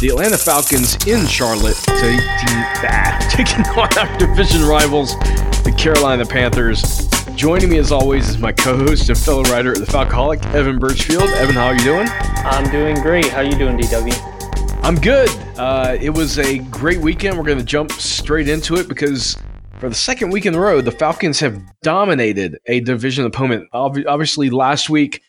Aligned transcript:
The 0.00 0.08
Atlanta 0.08 0.36
Falcons 0.36 0.96
in 1.06 1.24
Charlotte 1.26 1.76
taking, 1.86 2.18
ah, 2.20 3.26
taking 3.30 3.64
on 3.78 3.88
our 3.96 4.18
division 4.18 4.64
rivals, 4.64 5.16
the 5.62 5.72
Carolina 5.78 6.26
Panthers. 6.26 7.08
Joining 7.36 7.70
me 7.70 7.78
as 7.78 7.92
always 7.92 8.28
is 8.28 8.38
my 8.38 8.52
co-host 8.52 9.08
and 9.08 9.16
fellow 9.16 9.44
writer 9.44 9.70
at 9.70 9.78
the 9.78 9.86
Falcoholic, 9.86 10.44
Evan 10.52 10.78
Birchfield. 10.78 11.30
Evan, 11.30 11.54
how 11.54 11.66
are 11.66 11.74
you 11.74 11.84
doing? 11.84 12.08
I'm 12.10 12.68
doing 12.70 13.00
great. 13.00 13.26
How 13.28 13.38
are 13.38 13.44
you 13.44 13.56
doing, 13.56 13.78
DW? 13.78 14.80
I'm 14.82 14.96
good. 14.96 15.30
Uh, 15.56 15.96
it 16.00 16.10
was 16.10 16.38
a 16.38 16.58
great 16.58 17.00
weekend. 17.00 17.38
We're 17.38 17.44
going 17.44 17.58
to 17.58 17.64
jump 17.64 17.92
straight 17.92 18.48
into 18.48 18.74
it 18.74 18.88
because 18.88 19.36
for 19.78 19.88
the 19.88 19.94
second 19.94 20.30
week 20.30 20.44
in 20.44 20.54
a 20.54 20.60
row, 20.60 20.80
the 20.80 20.92
Falcons 20.92 21.40
have 21.40 21.62
dominated 21.82 22.58
a 22.66 22.80
division 22.80 23.24
opponent. 23.26 23.68
Obviously, 23.72 24.50
last 24.50 24.90
week 24.90 25.22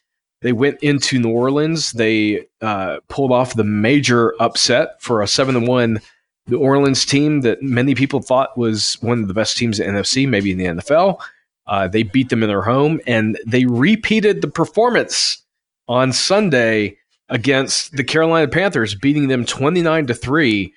they 0.45 0.53
went 0.53 0.77
into 0.83 1.17
New 1.17 1.31
Orleans. 1.31 1.93
They 1.93 2.45
uh, 2.61 2.97
pulled 3.07 3.31
off 3.31 3.55
the 3.55 3.63
major 3.63 4.35
upset 4.39 5.01
for 5.01 5.23
a 5.23 5.27
seven 5.27 5.55
and 5.55 5.67
one 5.67 5.99
New 6.45 6.59
Orleans 6.59 7.03
team 7.03 7.41
that 7.41 7.63
many 7.63 7.95
people 7.95 8.21
thought 8.21 8.55
was 8.55 8.93
one 9.01 9.23
of 9.23 9.27
the 9.27 9.33
best 9.33 9.57
teams 9.57 9.79
in 9.79 9.95
NFC, 9.95 10.29
maybe 10.29 10.51
in 10.51 10.59
the 10.59 10.65
NFL. 10.65 11.19
Uh, 11.65 11.87
they 11.87 12.03
beat 12.03 12.29
them 12.29 12.43
in 12.43 12.49
their 12.49 12.61
home, 12.61 13.01
and 13.07 13.39
they 13.43 13.65
repeated 13.65 14.43
the 14.43 14.47
performance 14.47 15.43
on 15.87 16.13
Sunday 16.13 16.95
against 17.27 17.93
the 17.93 18.03
Carolina 18.03 18.47
Panthers, 18.47 18.93
beating 18.93 19.29
them 19.29 19.45
twenty 19.45 19.81
nine 19.81 20.05
to 20.05 20.13
three 20.13 20.75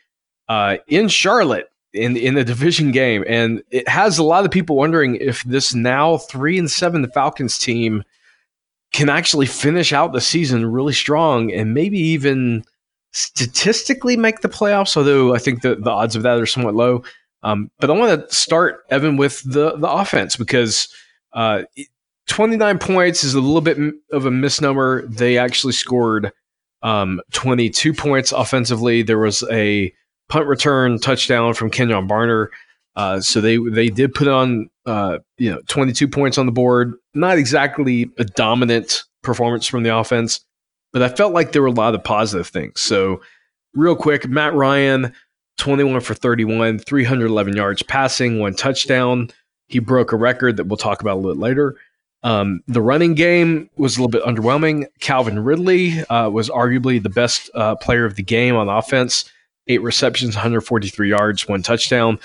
uh, 0.49 0.79
in 0.87 1.09
Charlotte 1.09 1.71
in 1.93 2.17
in 2.17 2.37
the 2.37 2.45
division 2.45 2.91
game, 2.91 3.23
and 3.29 3.63
it 3.71 3.87
has 3.87 4.17
a 4.17 4.23
lot 4.23 4.47
of 4.47 4.51
people 4.51 4.77
wondering 4.77 5.17
if 5.17 5.43
this 5.43 5.75
now 5.75 6.17
three 6.17 6.59
and 6.59 6.71
seven 6.71 7.03
the 7.03 7.09
Falcons 7.09 7.59
team 7.59 8.03
can 8.93 9.09
actually 9.09 9.47
finish 9.47 9.93
out 9.93 10.13
the 10.13 10.21
season 10.21 10.67
really 10.67 10.93
strong 10.93 11.53
and 11.53 11.75
maybe 11.75 11.99
even 11.99 12.65
statistically 13.13 14.17
make 14.17 14.41
the 14.41 14.49
playoffs. 14.49 14.97
Although 14.97 15.35
I 15.35 15.39
think 15.39 15.63
the 15.63 15.77
the 15.77 15.91
odds 15.91 16.17
of 16.17 16.23
that 16.23 16.39
are 16.39 16.47
somewhat 16.47 16.75
low. 16.75 17.03
Um, 17.43 17.71
but 17.79 17.91
I 17.91 17.93
want 17.93 18.29
to 18.29 18.35
start 18.35 18.85
Evan 18.91 19.17
with 19.17 19.43
the 19.45 19.77
the 19.77 19.91
offense 19.91 20.37
because. 20.37 20.89
Uh, 21.33 21.63
29 22.29 22.79
points 22.79 23.25
is 23.25 23.33
a 23.33 23.41
little 23.41 23.63
bit 23.63 23.79
of 24.13 24.27
a 24.27 24.31
misnomer. 24.31 25.07
They 25.09 25.39
actually 25.39 25.73
scored 25.73 26.31
um, 26.83 27.21
22 27.33 27.93
points 27.93 28.33
offensively. 28.33 29.03
There 29.03 29.19
was 29.19 29.43
a 29.51 29.93
punt 30.29 30.47
return 30.47 30.99
touchdown 30.99 31.55
from 31.55 31.71
Kenjon 31.71 32.09
Barner. 32.09 32.49
Uh, 32.97 33.21
so 33.21 33.41
they 33.41 33.57
they 33.57 33.89
did 33.89 34.15
put 34.15 34.29
on 34.29 34.69
uh, 34.89 35.19
you 35.37 35.51
know 35.51 35.61
22 35.69 36.09
points 36.09 36.39
on 36.39 36.47
the 36.47 36.53
board. 36.53 36.95
Not 37.15 37.39
exactly 37.39 38.11
a 38.19 38.25
dominant 38.25 39.05
performance 39.23 39.67
from 39.67 39.83
the 39.83 39.97
offense, 39.97 40.41
but 40.93 41.03
I 41.03 41.09
felt 41.09 41.33
like 41.33 41.53
there 41.53 41.63
were 41.63 41.69
a 41.69 41.73
lot 41.73 41.95
of 41.95 42.03
positive 42.03 42.49
things. 42.49 42.81
So 42.81 43.21
real 43.75 43.95
quick, 43.95 44.27
Matt 44.29 44.55
Ryan, 44.55 45.13
21 45.59 46.01
for 46.01 46.15
31, 46.15 46.79
311 46.79 47.57
yards 47.57 47.83
passing, 47.83 48.39
one 48.39 48.55
touchdown. 48.55 49.31
He 49.69 49.79
broke 49.79 50.13
a 50.13 50.17
record 50.17 50.57
that 50.57 50.65
we'll 50.65 50.79
talk 50.79 51.03
about 51.03 51.15
a 51.15 51.19
little 51.21 51.35
bit 51.35 51.41
later. 51.41 51.77
Um, 52.23 52.63
the 52.67 52.83
running 52.83 53.15
game 53.15 53.69
was 53.77 53.97
a 53.97 54.03
little 54.03 54.11
bit 54.11 54.25
underwhelming. 54.25 54.87
Calvin 55.01 55.39
Ridley 55.39 56.01
uh, 56.07 56.31
was 56.31 56.49
arguably 56.49 57.01
the 57.01 57.11
best 57.11 57.51
uh, 57.55 57.77
player 57.77 58.05
of 58.05 58.17
the 58.17 58.23
game 58.23 58.57
on 58.57 58.69
offense 58.69 59.31
eight 59.69 59.83
receptions, 59.83 60.35
143 60.35 61.11
yards, 61.11 61.47
one 61.47 61.63
touchdown. 61.63 62.19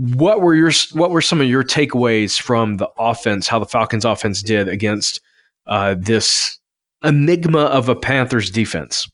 What 0.00 0.40
were 0.40 0.54
your 0.54 0.70
what 0.92 1.10
were 1.10 1.20
some 1.20 1.40
of 1.40 1.46
your 1.46 1.62
takeaways 1.62 2.40
from 2.40 2.78
the 2.78 2.88
offense? 2.98 3.48
How 3.48 3.58
the 3.58 3.66
Falcons' 3.66 4.04
offense 4.04 4.42
did 4.42 4.68
against 4.68 5.20
uh, 5.66 5.94
this 5.98 6.58
enigma 7.04 7.64
of 7.64 7.88
a 7.88 7.94
Panthers 7.94 8.50
defense? 8.50 9.10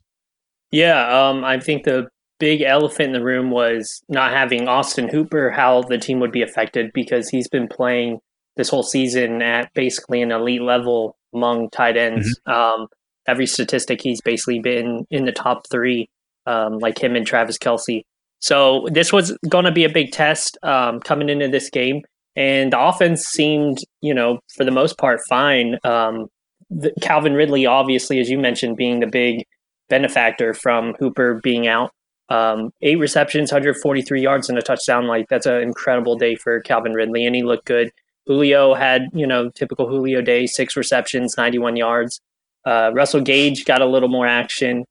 Yeah, 0.71 1.29
um, 1.29 1.45
I 1.45 1.59
think 1.59 1.85
the 1.85 2.09
big 2.39 2.63
elephant 2.63 3.09
in 3.09 3.13
the 3.15 3.25
room 3.25 3.51
was 3.51 4.03
not 4.09 4.33
having 4.33 4.69
Austin 4.69 5.09
Hooper. 5.09 5.51
How 5.51 5.83
the 5.83 5.99
team 5.99 6.21
would 6.21 6.33
be 6.33 6.43
affected 6.43 6.93
because 6.95 7.29
he's 7.29 7.49
been 7.49 7.67
playing 7.67 8.21
this 8.57 8.69
whole 8.69 8.83
season 8.83 9.43
at 9.43 9.73
basically 9.75 10.23
an 10.23 10.33
elite 10.33 10.63
level 10.63 11.17
among 11.35 11.71
tight 11.71 11.97
ends. 11.97 12.39
Mm-hmm. 12.47 12.83
Um, 12.83 12.89
every 13.27 13.47
statistic, 13.47 14.01
he's 14.03 14.21
basically 14.21 14.61
been 14.61 15.07
in 15.11 15.25
the 15.25 15.33
top 15.33 15.69
three 15.69 16.09
um, 16.47 16.79
like 16.79 17.03
him 17.03 17.17
and 17.17 17.27
Travis 17.27 17.59
Kelce. 17.59 18.03
So 18.47 18.87
this 18.93 19.13
was 19.13 19.37
going 19.49 19.65
to 19.65 19.73
be 19.73 19.83
a 19.83 19.89
big 19.89 20.13
test 20.13 20.57
um, 20.63 21.01
coming 21.01 21.29
into 21.29 21.49
this 21.49 21.69
game, 21.69 22.03
and 22.37 22.73
the 22.73 22.81
offense 22.81 23.25
seemed, 23.25 23.79
you 24.03 24.15
know, 24.15 24.39
for 24.55 24.63
the 24.63 24.71
most 24.71 24.99
part, 24.99 25.19
fine. 25.29 25.81
Um, 25.83 26.29
the, 26.71 26.93
Calvin 27.03 27.35
Ridley, 27.35 27.67
obviously, 27.67 28.21
as 28.21 28.31
you 28.31 28.39
mentioned, 28.39 28.77
being 28.77 29.01
the 29.01 29.09
big 29.09 29.45
benefactor 29.89 30.55
from 30.55 30.95
Hooper 31.01 31.41
being 31.43 31.67
out. 31.67 31.91
Um, 32.29 32.71
eight 32.83 33.01
receptions, 33.01 33.51
143 33.51 34.23
yards, 34.23 34.49
and 34.49 34.57
a 34.57 34.63
touchdown. 34.63 35.09
Like 35.09 35.27
that's 35.29 35.47
an 35.47 35.61
incredible 35.63 36.15
day 36.15 36.37
for 36.37 36.61
Calvin 36.61 36.93
Ridley, 36.93 37.27
and 37.27 37.35
he 37.35 37.43
looked 37.43 37.65
good. 37.65 37.91
Julio 38.29 38.75
had, 38.75 39.09
you 39.13 39.27
know, 39.27 39.51
typical 39.51 39.89
Julio 39.89 40.23
day, 40.23 40.47
six 40.47 40.77
receptions, 40.77 41.35
91 41.37 41.75
yards. 41.75 42.21
Uh, 42.65 42.93
Russell 42.95 43.23
Gage 43.23 43.65
got 43.65 43.83
a 43.83 43.87
little 43.87 44.09
more 44.09 44.29
action 44.29 44.85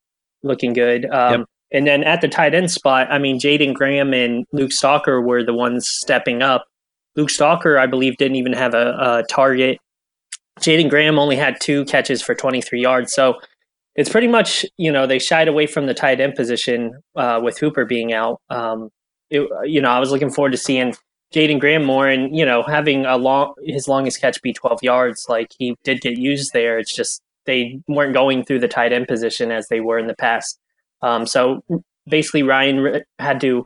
looking 0.43 0.73
good. 0.73 1.05
Um, 1.05 1.39
yep. 1.39 1.49
And 1.71 1.87
then 1.87 2.03
at 2.03 2.21
the 2.21 2.27
tight 2.27 2.53
end 2.53 2.71
spot, 2.71 3.07
I 3.09 3.17
mean, 3.17 3.39
Jaeden 3.39 3.73
Graham 3.73 4.13
and 4.13 4.45
Luke 4.51 4.71
Stocker 4.71 5.23
were 5.23 5.43
the 5.43 5.53
ones 5.53 5.87
stepping 5.89 6.41
up. 6.41 6.65
Luke 7.15 7.29
Stocker, 7.29 7.79
I 7.79 7.87
believe, 7.87 8.17
didn't 8.17 8.35
even 8.35 8.53
have 8.53 8.73
a, 8.73 8.95
a 8.99 9.23
target. 9.29 9.79
Jaeden 10.59 10.89
Graham 10.89 11.19
only 11.19 11.35
had 11.35 11.59
two 11.59 11.85
catches 11.85 12.21
for 12.21 12.35
23 12.35 12.81
yards. 12.81 13.13
So 13.13 13.35
it's 13.95 14.09
pretty 14.09 14.27
much, 14.27 14.65
you 14.77 14.91
know, 14.91 15.07
they 15.07 15.19
shied 15.19 15.47
away 15.47 15.67
from 15.67 15.85
the 15.85 15.93
tight 15.93 16.19
end 16.19 16.35
position 16.35 17.01
uh, 17.15 17.39
with 17.43 17.57
Hooper 17.57 17.85
being 17.85 18.13
out. 18.13 18.41
Um, 18.49 18.89
it, 19.29 19.47
you 19.63 19.81
know, 19.81 19.89
I 19.89 19.99
was 19.99 20.11
looking 20.11 20.31
forward 20.31 20.51
to 20.51 20.57
seeing 20.57 20.93
Jaeden 21.33 21.59
Graham 21.59 21.83
more 21.83 22.07
and, 22.07 22.35
you 22.37 22.45
know, 22.45 22.63
having 22.63 23.05
a 23.05 23.17
long, 23.17 23.53
his 23.63 23.87
longest 23.87 24.21
catch 24.21 24.41
be 24.41 24.53
12 24.53 24.83
yards. 24.83 25.25
Like 25.27 25.47
he 25.57 25.75
did 25.83 26.01
get 26.01 26.17
used 26.17 26.53
there. 26.53 26.77
It's 26.77 26.93
just 26.93 27.21
they 27.45 27.79
weren't 27.87 28.13
going 28.13 28.43
through 28.43 28.59
the 28.59 28.67
tight 28.67 28.93
end 28.93 29.07
position 29.07 29.51
as 29.51 29.67
they 29.69 29.79
were 29.79 29.97
in 29.97 30.07
the 30.07 30.15
past. 30.15 30.59
Um, 31.05 31.25
so 31.27 31.63
basically, 32.07 32.43
Ryan 32.43 33.01
had 33.19 33.39
to, 33.41 33.65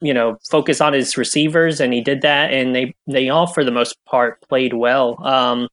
you 0.00 0.14
know, 0.14 0.38
focus 0.50 0.80
on 0.80 0.92
his 0.92 1.16
receivers, 1.16 1.80
and 1.80 1.92
he 1.92 2.00
did 2.00 2.22
that, 2.22 2.52
and 2.52 2.74
they 2.74 2.94
they 3.06 3.28
all 3.28 3.46
for 3.46 3.64
the 3.64 3.70
most 3.70 3.96
part 4.06 4.40
played 4.48 4.74
well. 4.74 5.22
Um, 5.24 5.68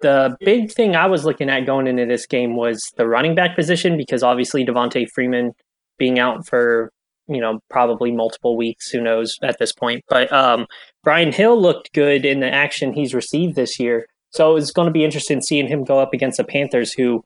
the 0.00 0.36
big 0.40 0.70
thing 0.70 0.94
I 0.94 1.06
was 1.06 1.24
looking 1.24 1.50
at 1.50 1.66
going 1.66 1.88
into 1.88 2.06
this 2.06 2.26
game 2.26 2.54
was 2.54 2.92
the 2.96 3.08
running 3.08 3.34
back 3.34 3.56
position 3.56 3.96
because 3.96 4.22
obviously 4.22 4.64
Devonta 4.64 5.08
Freeman 5.12 5.52
being 5.98 6.20
out 6.20 6.46
for 6.46 6.92
you 7.26 7.40
know 7.40 7.60
probably 7.68 8.12
multiple 8.12 8.56
weeks, 8.56 8.90
who 8.90 9.00
knows 9.00 9.38
at 9.42 9.58
this 9.58 9.72
point. 9.72 10.04
But 10.08 10.32
um, 10.32 10.66
Brian 11.02 11.32
Hill 11.32 11.60
looked 11.60 11.92
good 11.92 12.24
in 12.24 12.40
the 12.40 12.52
action 12.52 12.92
he's 12.92 13.14
received 13.14 13.56
this 13.56 13.80
year. 13.80 14.06
So 14.30 14.56
it's 14.56 14.70
going 14.70 14.86
to 14.86 14.92
be 14.92 15.04
interesting 15.04 15.40
seeing 15.40 15.66
him 15.66 15.84
go 15.84 15.98
up 15.98 16.12
against 16.12 16.36
the 16.36 16.44
Panthers, 16.44 16.92
who, 16.92 17.24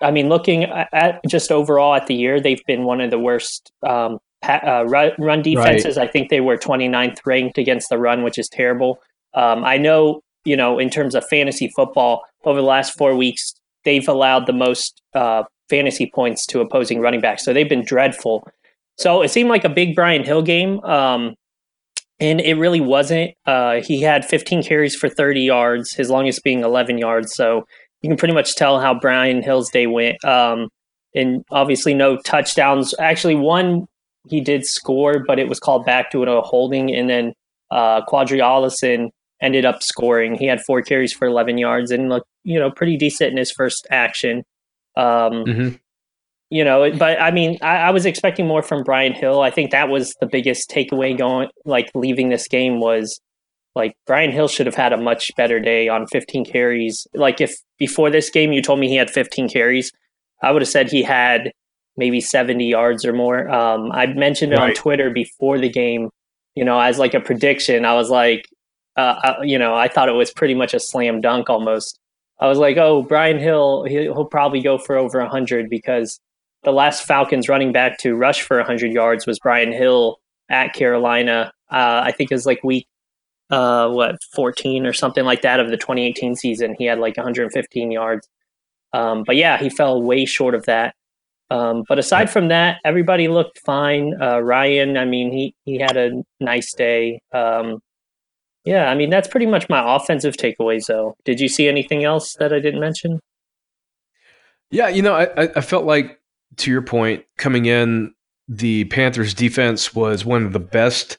I 0.00 0.10
mean, 0.10 0.28
looking 0.28 0.64
at 0.64 1.20
just 1.26 1.50
overall 1.50 1.94
at 1.94 2.06
the 2.06 2.14
year, 2.14 2.40
they've 2.40 2.64
been 2.66 2.84
one 2.84 3.00
of 3.00 3.10
the 3.10 3.18
worst 3.18 3.72
um, 3.86 4.18
uh, 4.42 4.84
run 4.86 5.42
defenses. 5.42 5.96
Right. 5.96 6.08
I 6.08 6.10
think 6.10 6.28
they 6.28 6.40
were 6.40 6.56
29th 6.56 7.18
ranked 7.24 7.58
against 7.58 7.88
the 7.88 7.98
run, 7.98 8.22
which 8.22 8.38
is 8.38 8.48
terrible. 8.48 8.98
Um, 9.34 9.64
I 9.64 9.78
know, 9.78 10.20
you 10.44 10.56
know, 10.56 10.78
in 10.78 10.90
terms 10.90 11.14
of 11.14 11.26
fantasy 11.28 11.70
football, 11.74 12.22
over 12.44 12.60
the 12.60 12.66
last 12.66 12.96
four 12.96 13.14
weeks, 13.14 13.54
they've 13.84 14.06
allowed 14.08 14.46
the 14.46 14.52
most 14.52 15.00
uh, 15.14 15.44
fantasy 15.68 16.10
points 16.14 16.46
to 16.46 16.60
opposing 16.60 17.00
running 17.00 17.20
backs. 17.20 17.44
So 17.44 17.52
they've 17.52 17.68
been 17.68 17.84
dreadful. 17.84 18.46
So 18.98 19.22
it 19.22 19.30
seemed 19.30 19.50
like 19.50 19.64
a 19.64 19.68
big 19.68 19.94
Brian 19.94 20.24
Hill 20.24 20.42
game. 20.42 20.80
Um, 20.84 21.34
and 22.18 22.40
it 22.40 22.54
really 22.54 22.80
wasn't. 22.80 23.32
Uh, 23.44 23.80
he 23.82 24.00
had 24.00 24.24
15 24.24 24.62
carries 24.62 24.96
for 24.96 25.08
30 25.08 25.42
yards, 25.42 25.92
his 25.92 26.08
longest 26.08 26.42
being 26.42 26.62
11 26.62 26.98
yards. 26.98 27.34
So 27.34 27.66
you 28.02 28.10
can 28.10 28.16
pretty 28.16 28.34
much 28.34 28.54
tell 28.56 28.80
how 28.80 28.98
Brian 28.98 29.42
Hill's 29.42 29.70
day 29.70 29.86
went. 29.86 30.22
Um, 30.24 30.68
and 31.14 31.44
obviously, 31.50 31.94
no 31.94 32.16
touchdowns. 32.18 32.94
Actually, 32.98 33.36
one 33.36 33.86
he 34.28 34.40
did 34.40 34.66
score, 34.66 35.24
but 35.26 35.38
it 35.38 35.48
was 35.48 35.60
called 35.60 35.84
back 35.84 36.10
to 36.10 36.22
a 36.22 36.42
holding. 36.42 36.94
And 36.94 37.08
then 37.08 37.32
uh, 37.70 38.02
Qadree 38.06 38.40
Ollison 38.40 39.10
ended 39.40 39.64
up 39.64 39.82
scoring. 39.82 40.34
He 40.34 40.46
had 40.46 40.60
four 40.62 40.82
carries 40.82 41.12
for 41.12 41.26
11 41.26 41.58
yards 41.58 41.90
and 41.90 42.08
looked, 42.08 42.28
you 42.44 42.58
know, 42.58 42.70
pretty 42.70 42.96
decent 42.96 43.30
in 43.30 43.36
his 43.36 43.50
first 43.50 43.86
action. 43.90 44.42
Um, 44.96 45.44
mm-hmm. 45.44 45.68
You 46.48 46.64
know, 46.64 46.90
but 46.92 47.20
I 47.20 47.32
mean, 47.32 47.58
I, 47.60 47.76
I, 47.76 47.90
was 47.90 48.06
expecting 48.06 48.46
more 48.46 48.62
from 48.62 48.84
Brian 48.84 49.12
Hill. 49.12 49.40
I 49.40 49.50
think 49.50 49.72
that 49.72 49.88
was 49.88 50.14
the 50.20 50.28
biggest 50.28 50.70
takeaway 50.70 51.16
going, 51.18 51.48
like 51.64 51.90
leaving 51.92 52.28
this 52.28 52.46
game 52.46 52.78
was 52.78 53.20
like 53.76 53.94
Brian 54.06 54.32
Hill 54.32 54.48
should 54.48 54.64
have 54.66 54.74
had 54.74 54.94
a 54.94 54.96
much 54.96 55.30
better 55.36 55.60
day 55.60 55.86
on 55.86 56.06
15 56.06 56.46
carries. 56.46 57.06
Like 57.14 57.42
if 57.42 57.54
before 57.78 58.10
this 58.10 58.30
game 58.30 58.52
you 58.52 58.62
told 58.62 58.80
me 58.80 58.88
he 58.88 58.96
had 58.96 59.10
15 59.10 59.50
carries, 59.50 59.92
I 60.42 60.50
would 60.50 60.62
have 60.62 60.68
said 60.68 60.90
he 60.90 61.02
had 61.02 61.52
maybe 61.96 62.20
70 62.20 62.64
yards 62.64 63.04
or 63.04 63.12
more. 63.12 63.48
Um, 63.50 63.92
I 63.92 64.06
mentioned 64.06 64.54
it 64.54 64.56
right. 64.56 64.70
on 64.70 64.74
Twitter 64.74 65.10
before 65.10 65.58
the 65.58 65.68
game, 65.68 66.08
you 66.54 66.64
know, 66.64 66.80
as 66.80 66.98
like 66.98 67.12
a 67.12 67.20
prediction. 67.20 67.84
I 67.84 67.94
was 67.94 68.08
like, 68.08 68.46
uh, 68.96 69.20
I, 69.22 69.28
uh, 69.28 69.42
you 69.42 69.58
know, 69.58 69.74
I 69.74 69.88
thought 69.88 70.08
it 70.08 70.12
was 70.12 70.32
pretty 70.32 70.54
much 70.54 70.72
a 70.72 70.80
slam 70.80 71.20
dunk 71.20 71.50
almost. 71.50 71.98
I 72.40 72.48
was 72.48 72.58
like, 72.58 72.78
oh, 72.78 73.02
Brian 73.02 73.38
Hill, 73.38 73.84
he'll 73.84 74.24
probably 74.24 74.60
go 74.62 74.78
for 74.78 74.96
over 74.96 75.20
100 75.20 75.68
because 75.68 76.18
the 76.64 76.72
last 76.72 77.04
Falcons 77.04 77.48
running 77.48 77.72
back 77.72 77.98
to 77.98 78.14
rush 78.14 78.40
for 78.40 78.56
100 78.56 78.92
yards 78.92 79.26
was 79.26 79.38
Brian 79.38 79.72
Hill 79.72 80.18
at 80.48 80.72
Carolina. 80.72 81.52
Uh, 81.70 82.00
I 82.04 82.12
think 82.12 82.30
it 82.30 82.34
was 82.34 82.46
like 82.46 82.64
week, 82.64 82.86
uh, 83.50 83.88
what, 83.88 84.16
14 84.34 84.86
or 84.86 84.92
something 84.92 85.24
like 85.24 85.42
that 85.42 85.60
of 85.60 85.70
the 85.70 85.76
2018 85.76 86.36
season. 86.36 86.74
He 86.78 86.84
had 86.84 86.98
like 86.98 87.16
115 87.16 87.90
yards. 87.90 88.28
Um, 88.92 89.24
but 89.24 89.36
yeah, 89.36 89.58
he 89.58 89.68
fell 89.68 90.02
way 90.02 90.24
short 90.24 90.54
of 90.54 90.64
that. 90.66 90.94
Um, 91.50 91.84
but 91.88 91.98
aside 91.98 92.28
from 92.28 92.48
that, 92.48 92.80
everybody 92.84 93.28
looked 93.28 93.60
fine. 93.64 94.14
Uh, 94.20 94.40
Ryan, 94.40 94.96
I 94.96 95.04
mean, 95.04 95.32
he, 95.32 95.54
he 95.64 95.78
had 95.78 95.96
a 95.96 96.22
nice 96.40 96.72
day. 96.74 97.20
Um, 97.32 97.80
yeah, 98.64 98.90
I 98.90 98.96
mean, 98.96 99.10
that's 99.10 99.28
pretty 99.28 99.46
much 99.46 99.68
my 99.68 99.94
offensive 99.94 100.34
takeaways, 100.34 100.86
though. 100.86 101.14
Did 101.24 101.38
you 101.38 101.48
see 101.48 101.68
anything 101.68 102.02
else 102.02 102.34
that 102.40 102.52
I 102.52 102.58
didn't 102.58 102.80
mention? 102.80 103.20
Yeah, 104.70 104.88
you 104.88 105.02
know, 105.02 105.14
I, 105.14 105.48
I 105.54 105.60
felt 105.60 105.84
like, 105.84 106.20
to 106.56 106.70
your 106.70 106.82
point, 106.82 107.24
coming 107.38 107.66
in, 107.66 108.12
the 108.48 108.84
Panthers 108.86 109.34
defense 109.34 109.94
was 109.94 110.24
one 110.24 110.44
of 110.44 110.52
the 110.52 110.60
best 110.60 111.18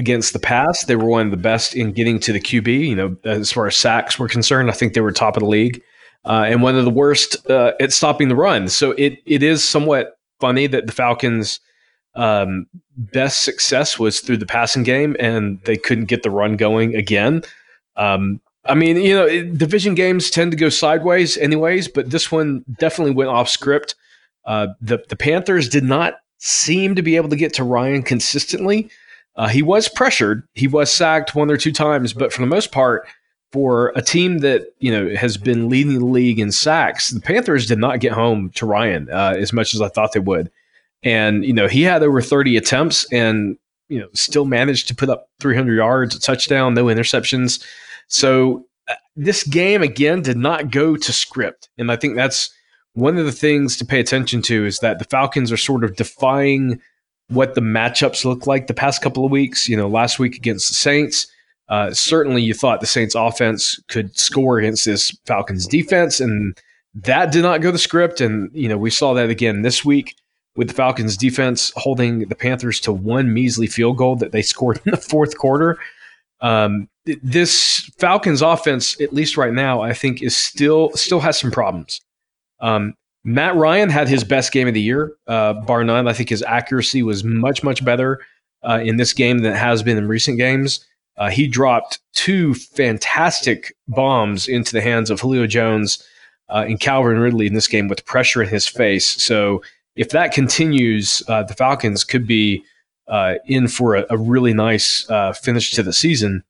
against 0.00 0.32
the 0.32 0.40
pass. 0.40 0.84
They 0.84 0.96
were 0.96 1.04
one 1.04 1.26
of 1.26 1.30
the 1.30 1.36
best 1.36 1.76
in 1.76 1.92
getting 1.92 2.18
to 2.20 2.32
the 2.32 2.40
QB. 2.40 2.88
You 2.88 2.96
know, 2.96 3.16
as 3.24 3.52
far 3.52 3.68
as 3.68 3.76
sacks 3.76 4.18
were 4.18 4.28
concerned, 4.28 4.68
I 4.68 4.72
think 4.72 4.94
they 4.94 5.00
were 5.00 5.12
top 5.12 5.36
of 5.36 5.42
the 5.42 5.48
league 5.48 5.80
uh, 6.24 6.44
and 6.46 6.62
one 6.62 6.76
of 6.76 6.84
the 6.84 6.90
worst 6.90 7.48
uh, 7.48 7.72
at 7.80 7.92
stopping 7.92 8.28
the 8.28 8.36
run. 8.36 8.68
So 8.68 8.92
it 8.92 9.18
it 9.26 9.42
is 9.42 9.64
somewhat 9.64 10.18
funny 10.40 10.66
that 10.66 10.86
the 10.86 10.92
Falcons' 10.92 11.60
um, 12.14 12.66
best 12.96 13.42
success 13.42 13.98
was 13.98 14.20
through 14.20 14.38
the 14.38 14.46
passing 14.46 14.82
game, 14.82 15.16
and 15.18 15.60
they 15.64 15.76
couldn't 15.76 16.06
get 16.06 16.22
the 16.22 16.30
run 16.30 16.56
going 16.56 16.94
again. 16.94 17.42
Um, 17.96 18.40
I 18.66 18.74
mean, 18.74 18.96
you 18.98 19.14
know, 19.14 19.28
division 19.54 19.94
games 19.94 20.30
tend 20.30 20.50
to 20.50 20.56
go 20.56 20.68
sideways, 20.68 21.38
anyways, 21.38 21.88
but 21.88 22.10
this 22.10 22.30
one 22.30 22.64
definitely 22.78 23.14
went 23.14 23.30
off 23.30 23.48
script. 23.48 23.94
Uh, 24.44 24.68
the 24.80 25.02
the 25.08 25.16
Panthers 25.16 25.68
did 25.68 25.84
not 25.84 26.14
seem 26.38 26.94
to 26.94 27.02
be 27.02 27.16
able 27.16 27.28
to 27.28 27.36
get 27.36 27.54
to 27.54 27.64
Ryan 27.64 28.02
consistently. 28.02 28.90
Uh, 29.36 29.48
he 29.48 29.62
was 29.62 29.88
pressured, 29.88 30.42
he 30.54 30.66
was 30.66 30.92
sacked 30.92 31.34
one 31.34 31.50
or 31.50 31.56
two 31.56 31.72
times, 31.72 32.12
but 32.12 32.32
for 32.32 32.40
the 32.40 32.46
most 32.46 32.72
part, 32.72 33.06
for 33.52 33.92
a 33.96 34.02
team 34.02 34.38
that 34.38 34.66
you 34.78 34.90
know 34.90 35.14
has 35.16 35.36
been 35.36 35.68
leading 35.68 35.98
the 35.98 36.04
league 36.04 36.38
in 36.38 36.52
sacks, 36.52 37.10
the 37.10 37.20
Panthers 37.20 37.66
did 37.66 37.78
not 37.78 38.00
get 38.00 38.12
home 38.12 38.50
to 38.50 38.66
Ryan 38.66 39.08
uh, 39.10 39.34
as 39.36 39.52
much 39.52 39.74
as 39.74 39.80
I 39.80 39.88
thought 39.88 40.12
they 40.12 40.20
would. 40.20 40.50
And 41.02 41.44
you 41.44 41.52
know 41.52 41.66
he 41.66 41.82
had 41.82 42.02
over 42.02 42.20
30 42.20 42.56
attempts 42.56 43.10
and 43.12 43.56
you 43.88 43.98
know 43.98 44.08
still 44.14 44.44
managed 44.44 44.88
to 44.88 44.94
put 44.94 45.08
up 45.08 45.28
300 45.40 45.74
yards, 45.74 46.14
a 46.14 46.20
touchdown, 46.20 46.74
no 46.74 46.84
interceptions. 46.86 47.64
So 48.08 48.66
uh, 48.88 48.94
this 49.16 49.44
game 49.44 49.82
again 49.82 50.22
did 50.22 50.36
not 50.36 50.70
go 50.70 50.96
to 50.96 51.12
script, 51.12 51.68
and 51.78 51.90
I 51.90 51.96
think 51.96 52.16
that's 52.16 52.50
one 52.94 53.16
of 53.16 53.24
the 53.24 53.32
things 53.32 53.76
to 53.76 53.84
pay 53.84 54.00
attention 54.00 54.42
to 54.42 54.66
is 54.66 54.80
that 54.80 54.98
the 54.98 55.04
Falcons 55.04 55.52
are 55.52 55.56
sort 55.56 55.84
of 55.84 55.96
defying 55.96 56.80
what 57.30 57.54
the 57.54 57.60
matchups 57.60 58.24
look 58.24 58.46
like 58.46 58.66
the 58.66 58.74
past 58.74 59.02
couple 59.02 59.24
of 59.24 59.30
weeks. 59.30 59.68
You 59.68 59.76
know, 59.76 59.88
last 59.88 60.18
week 60.18 60.36
against 60.36 60.68
the 60.68 60.74
Saints 60.74 61.26
uh, 61.70 61.94
certainly, 61.94 62.42
you 62.42 62.52
thought 62.52 62.80
the 62.80 62.86
Saints' 62.86 63.14
offense 63.14 63.80
could 63.86 64.18
score 64.18 64.58
against 64.58 64.84
this 64.84 65.16
Falcons' 65.24 65.68
defense, 65.68 66.18
and 66.18 66.58
that 66.94 67.30
did 67.30 67.42
not 67.42 67.60
go 67.60 67.70
the 67.70 67.78
script. 67.78 68.20
And 68.20 68.50
you 68.52 68.68
know, 68.68 68.76
we 68.76 68.90
saw 68.90 69.14
that 69.14 69.30
again 69.30 69.62
this 69.62 69.84
week 69.84 70.16
with 70.56 70.66
the 70.66 70.74
Falcons' 70.74 71.16
defense 71.16 71.72
holding 71.76 72.28
the 72.28 72.34
Panthers 72.34 72.80
to 72.80 72.92
one 72.92 73.32
measly 73.32 73.68
field 73.68 73.96
goal 73.96 74.16
that 74.16 74.32
they 74.32 74.42
scored 74.42 74.80
in 74.84 74.90
the 74.90 74.96
fourth 74.96 75.38
quarter. 75.38 75.78
Um, 76.40 76.88
this 77.22 77.88
Falcons' 77.98 78.42
offense, 78.42 79.00
at 79.00 79.12
least 79.12 79.36
right 79.36 79.52
now, 79.52 79.80
I 79.80 79.92
think 79.92 80.22
is 80.22 80.36
still 80.36 80.90
still 80.96 81.20
has 81.20 81.38
some 81.38 81.52
problems. 81.52 82.00
Um, 82.58 82.94
Matt 83.24 83.54
Ryan 83.56 83.90
had 83.90 84.08
his 84.08 84.24
best 84.24 84.52
game 84.52 84.66
of 84.66 84.74
the 84.74 84.80
year, 84.80 85.12
uh, 85.26 85.52
bar 85.52 85.84
none. 85.84 86.08
I 86.08 86.12
think 86.12 86.30
his 86.30 86.42
accuracy 86.42 87.02
was 87.02 87.22
much 87.22 87.62
much 87.62 87.84
better 87.84 88.20
uh, 88.62 88.80
in 88.82 88.96
this 88.96 89.12
game 89.12 89.38
than 89.38 89.52
it 89.52 89.58
has 89.58 89.82
been 89.82 89.98
in 89.98 90.08
recent 90.08 90.38
games. 90.38 90.86
Uh, 91.16 91.28
he 91.28 91.46
dropped 91.46 91.98
two 92.14 92.54
fantastic 92.54 93.74
bombs 93.88 94.48
into 94.48 94.72
the 94.72 94.80
hands 94.80 95.10
of 95.10 95.20
Julio 95.20 95.46
Jones 95.46 96.02
uh, 96.48 96.64
and 96.66 96.80
Calvin 96.80 97.18
Ridley 97.18 97.46
in 97.46 97.54
this 97.54 97.68
game 97.68 97.88
with 97.88 98.06
pressure 98.06 98.42
in 98.42 98.48
his 98.48 98.66
face. 98.66 99.22
So 99.22 99.62
if 99.96 100.10
that 100.10 100.32
continues, 100.32 101.22
uh, 101.28 101.42
the 101.42 101.54
Falcons 101.54 102.04
could 102.04 102.26
be 102.26 102.64
uh, 103.06 103.34
in 103.44 103.68
for 103.68 103.96
a, 103.96 104.06
a 104.08 104.16
really 104.16 104.54
nice 104.54 105.04
finish 105.42 105.72
to 105.72 105.82
the 105.82 105.92
season. 105.92 106.42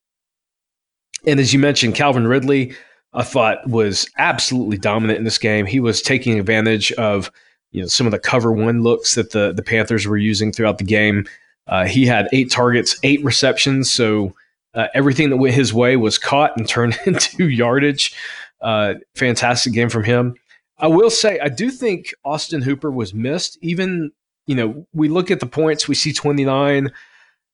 And 1.27 1.41
as 1.41 1.53
you 1.53 1.59
mentioned, 1.59 1.97
Calvin 1.97 2.29
Ridley, 2.29 2.75
I 3.13 3.25
thought 3.25 3.69
was 3.69 4.09
absolutely 4.19 4.79
dominant 4.79 5.19
in 5.19 5.25
this 5.25 5.39
game. 5.39 5.67
He 5.67 5.81
was 5.81 6.01
taking 6.01 6.39
advantage 6.39 6.93
of 6.93 7.31
you 7.73 7.81
know 7.83 7.89
some 7.89 8.07
of 8.07 8.13
the 8.13 8.19
cover 8.19 8.53
one 8.53 8.83
looks 8.83 9.15
that 9.15 9.33
the 9.33 9.53
the 9.53 9.63
Panthers 9.63 10.07
were 10.07 10.17
using 10.17 10.53
throughout 10.53 10.79
the 10.79 10.85
game. 10.85 11.27
Uh, 11.67 11.87
he 11.87 12.07
had 12.07 12.29
eight 12.33 12.51
targets, 12.51 12.99
eight 13.03 13.23
receptions, 13.25 13.91
so 13.91 14.35
uh, 14.75 14.87
everything 14.95 15.31
that 15.31 15.37
went 15.37 15.55
his 15.55 15.75
way 15.75 15.97
was 15.97 16.19
caught 16.19 16.57
and 16.57 16.69
turned 16.69 16.99
into 17.07 17.49
yardage. 17.49 18.15
Uh, 18.61 18.95
fantastic 19.15 19.73
game 19.73 19.89
from 19.89 20.05
him. 20.05 20.37
I 20.79 20.87
will 20.87 21.11
say, 21.11 21.39
I 21.41 21.49
do 21.49 21.71
think 21.71 22.15
Austin 22.25 22.63
Hooper 22.63 22.91
was 22.91 23.13
missed. 23.13 23.59
Even, 23.61 24.13
you 24.47 24.55
know, 24.55 24.87
we 24.95 25.09
look 25.09 25.31
at 25.31 25.41
the 25.41 25.47
points, 25.47 25.89
we 25.89 25.95
see 25.95 26.13
29. 26.13 26.91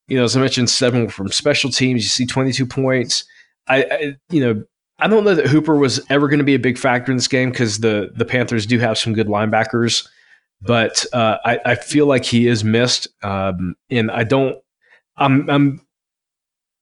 You 0.07 0.17
know, 0.17 0.23
as 0.23 0.37
I 0.37 0.39
mentioned, 0.39 0.69
seven 0.69 1.09
from 1.09 1.29
special 1.29 1.69
teams. 1.69 2.03
You 2.03 2.09
see 2.09 2.25
22 2.25 2.65
points. 2.65 3.25
I, 3.67 3.83
I 3.83 4.15
you 4.29 4.39
know, 4.41 4.63
I 4.99 5.07
don't 5.07 5.23
know 5.23 5.35
that 5.35 5.47
Hooper 5.47 5.75
was 5.75 6.03
ever 6.09 6.27
going 6.27 6.39
to 6.39 6.45
be 6.45 6.55
a 6.55 6.59
big 6.59 6.77
factor 6.77 7.11
in 7.11 7.17
this 7.17 7.27
game 7.27 7.51
because 7.51 7.79
the 7.79 8.11
the 8.15 8.25
Panthers 8.25 8.65
do 8.65 8.79
have 8.79 8.97
some 8.97 9.13
good 9.13 9.27
linebackers, 9.27 10.07
but 10.61 11.05
uh, 11.13 11.37
I, 11.45 11.59
I 11.65 11.75
feel 11.75 12.07
like 12.07 12.25
he 12.25 12.47
is 12.47 12.63
missed, 12.63 13.07
um, 13.23 13.75
and 13.89 14.09
I 14.09 14.23
don't. 14.23 14.57
I'm 15.17 15.49
I'm 15.49 15.81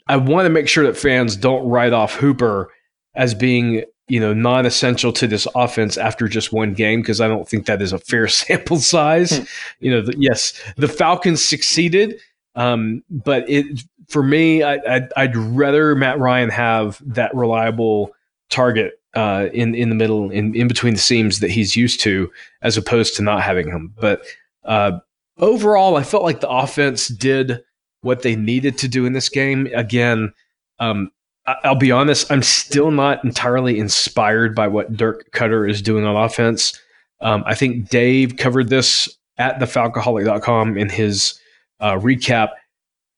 I 0.08 0.18
want 0.18 0.46
to 0.46 0.50
make 0.50 0.68
sure 0.68 0.86
that 0.86 0.98
fans 0.98 1.36
don't 1.36 1.68
write 1.68 1.94
off 1.94 2.16
Hooper 2.16 2.72
as 3.16 3.34
being 3.34 3.84
you 4.08 4.20
know 4.20 4.34
non-essential 4.34 5.12
to 5.14 5.28
this 5.28 5.48
offense 5.56 5.98
after 5.98 6.28
just 6.28 6.54
one 6.54 6.74
game 6.74 7.02
because 7.02 7.20
I 7.20 7.28
don't 7.28 7.48
think 7.48 7.66
that 7.66 7.82
is 7.82 7.92
a 7.92 8.00
fair 8.00 8.28
sample 8.30 8.78
size. 8.78 9.40
Hmm. 9.40 9.44
you 9.80 9.92
know, 9.92 10.02
the, 10.02 10.16
yes, 10.18 10.54
the 10.78 10.88
Falcons 10.88 11.44
succeeded, 11.44 12.20
um, 12.56 13.04
but 13.10 13.50
it 13.50 13.84
for 14.08 14.24
me, 14.24 14.64
I, 14.64 14.80
I'd, 14.88 15.14
I'd, 15.16 15.36
rather 15.36 15.96
Matt 15.96 16.20
Ryan 16.20 16.50
have 16.50 17.02
that 17.06 17.34
reliable 17.36 18.14
target 18.50 19.00
uh, 19.16 19.48
in 19.54 19.76
in 19.76 19.90
the 19.90 19.96
middle, 19.96 20.30
in 20.30 20.56
in 20.56 20.68
between 20.68 20.94
the 20.94 21.00
seams 21.00 21.40
that 21.40 21.52
he's 21.52 21.76
used 21.76 22.02
to, 22.02 22.32
as 22.62 22.78
opposed 22.78 23.16
to 23.16 23.22
not 23.22 23.42
having 23.42 23.68
him. 23.68 23.94
But 24.00 24.22
uh, 24.64 25.00
overall, 25.38 25.96
I 25.96 26.04
felt 26.04 26.24
like 26.24 26.42
the 26.42 26.50
offense 26.50 27.08
did 27.08 27.64
what 28.02 28.22
they 28.22 28.36
needed 28.36 28.78
to 28.80 28.88
do 28.88 29.06
in 29.06 29.14
this 29.14 29.30
game. 29.30 29.68
Again, 29.74 30.34
um, 30.80 31.12
I- 31.48 31.58
will 31.70 31.76
be 31.76 31.92
honest, 31.92 32.32
I'm 32.32 32.44
still 32.44 32.92
not 32.92 33.24
entirely 33.24 33.80
inspired 33.80 34.56
by 34.56 34.68
what 34.68 34.96
Dirk 34.96 35.32
Koetter 35.32 35.70
is 35.70 35.82
doing 35.82 36.06
on 36.06 36.16
offense. 36.16 36.80
Um, 37.22 37.44
I 37.46 37.56
think 37.56 37.90
Dave 37.90 38.38
covered 38.38 38.70
this 38.70 39.10
at 39.38 39.60
thefalcoholic.com 39.60 40.78
in 40.78 40.90
his 40.90 41.40
uh, 41.80 41.94
recap. 41.96 42.50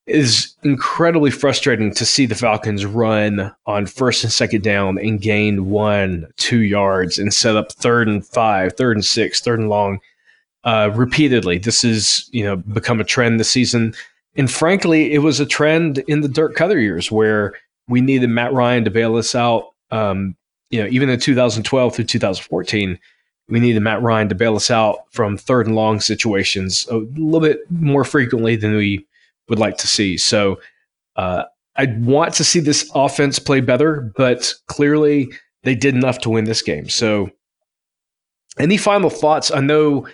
Is 0.07 0.55
incredibly 0.63 1.31
frustrating 1.31 1.93
to 1.93 2.05
see 2.05 2.25
the 2.25 2.33
Falcons 2.35 2.85
run 2.85 3.53
on 3.65 3.85
first 3.85 4.23
and 4.23 4.31
second 4.31 4.63
down 4.63 4.97
and 4.97 5.21
gain 5.21 5.69
one, 5.69 6.27
two 6.37 6.61
yards 6.61 7.19
and 7.19 7.33
set 7.33 7.57
up 7.57 7.73
third 7.73 8.07
and 8.07 8.25
five, 8.25 8.73
third 8.77 8.95
and 8.95 9.05
six, 9.05 9.41
third 9.41 9.59
and 9.59 9.69
long. 9.69 9.99
uh, 10.63 10.91
repeatedly. 10.93 11.57
This 11.57 11.81
has 11.83 12.27
you 12.31 12.43
know 12.43 12.57
become 12.57 12.99
a 12.99 13.05
trend 13.05 13.39
this 13.39 13.49
season, 13.49 13.93
and 14.35 14.51
frankly, 14.51 15.13
it 15.13 15.19
was 15.19 15.39
a 15.39 15.45
trend 15.45 15.99
in 16.07 16.21
the 16.21 16.27
Dirk 16.27 16.55
Koetter 16.55 16.81
years 16.81 17.11
where 17.11 17.53
we 17.87 18.01
needed 18.01 18.29
Matt 18.29 18.53
Ryan 18.53 18.83
to 18.83 18.91
bail 18.91 19.15
us 19.15 19.33
out. 19.33 19.73
Um, 19.91 20.35
you 20.69 20.81
know, 20.81 20.89
even 20.89 21.09
in 21.09 21.19
2012 21.19 21.95
through 21.95 22.05
2014, 22.05 22.99
we 23.47 23.59
needed 23.61 23.81
Matt 23.81 24.01
Ryan 24.01 24.27
to 24.29 24.35
bail 24.35 24.57
us 24.57 24.69
out 24.69 24.99
from 25.11 25.37
third 25.37 25.67
and 25.67 25.75
long 25.75 26.01
situations 26.01 26.85
a 26.91 26.97
little 26.97 27.39
bit 27.39 27.59
more 27.69 28.03
frequently 28.03 28.57
than 28.57 28.75
we 28.75 29.05
would 29.49 29.59
like 29.59 29.77
to 29.77 29.87
see. 29.87 30.17
So 30.17 30.59
uh, 31.15 31.43
I 31.77 31.85
want 31.99 32.33
to 32.35 32.43
see 32.43 32.59
this 32.59 32.89
offense 32.95 33.39
play 33.39 33.61
better, 33.61 34.11
but 34.15 34.53
clearly 34.67 35.29
they 35.63 35.75
did 35.75 35.95
enough 35.95 36.19
to 36.19 36.29
win 36.29 36.45
this 36.45 36.61
game. 36.61 36.89
So, 36.89 37.29
any 38.57 38.77
final 38.77 39.11
thoughts? 39.11 39.51
I 39.51 39.59
know, 39.59 40.07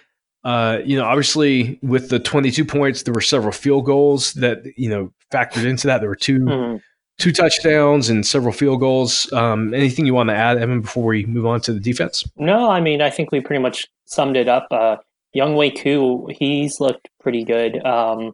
uh, 0.44 0.80
you 0.84 0.98
know, 0.98 1.06
obviously 1.06 1.80
with 1.82 2.10
the 2.10 2.20
22 2.20 2.66
points, 2.66 3.04
there 3.04 3.14
were 3.14 3.22
several 3.22 3.54
field 3.54 3.86
goals 3.86 4.34
that 4.34 4.64
you 4.78 4.90
know 4.90 5.14
factored 5.32 5.66
into 5.66 5.88
that. 5.88 6.00
There 6.00 6.10
were 6.10 6.16
2 6.16 6.40
mm-hmm. 6.40 6.78
two 7.18 7.32
touchdowns 7.32 8.10
and 8.10 8.26
several 8.26 8.52
field 8.52 8.82
goals. 8.82 9.32
Um, 9.32 9.74
anything 9.74 10.06
you 10.06 10.14
want 10.14 10.30
to 10.30 10.36
add, 10.36 10.58
Evan, 10.58 10.82
before 10.82 11.06
we 11.06 11.26
move 11.26 11.46
on 11.46 11.62
to 11.62 11.74
the 11.74 11.80
defense? 11.80 12.28
No, 12.36 12.70
I 12.70 12.82
mean, 12.82 13.02
I 13.02 13.10
think 13.10 13.32
we 13.32 13.40
pretty 13.40 13.62
much 13.62 13.88
summed 14.06 14.36
it 14.36 14.50
up. 14.50 14.68
Uh, 14.70 14.98
Younghoe 15.34 15.82
Koo, 15.82 16.28
he's 16.30 16.82
looked 16.82 17.10
pretty 17.22 17.46
good. 17.46 17.84
Um, 17.86 18.34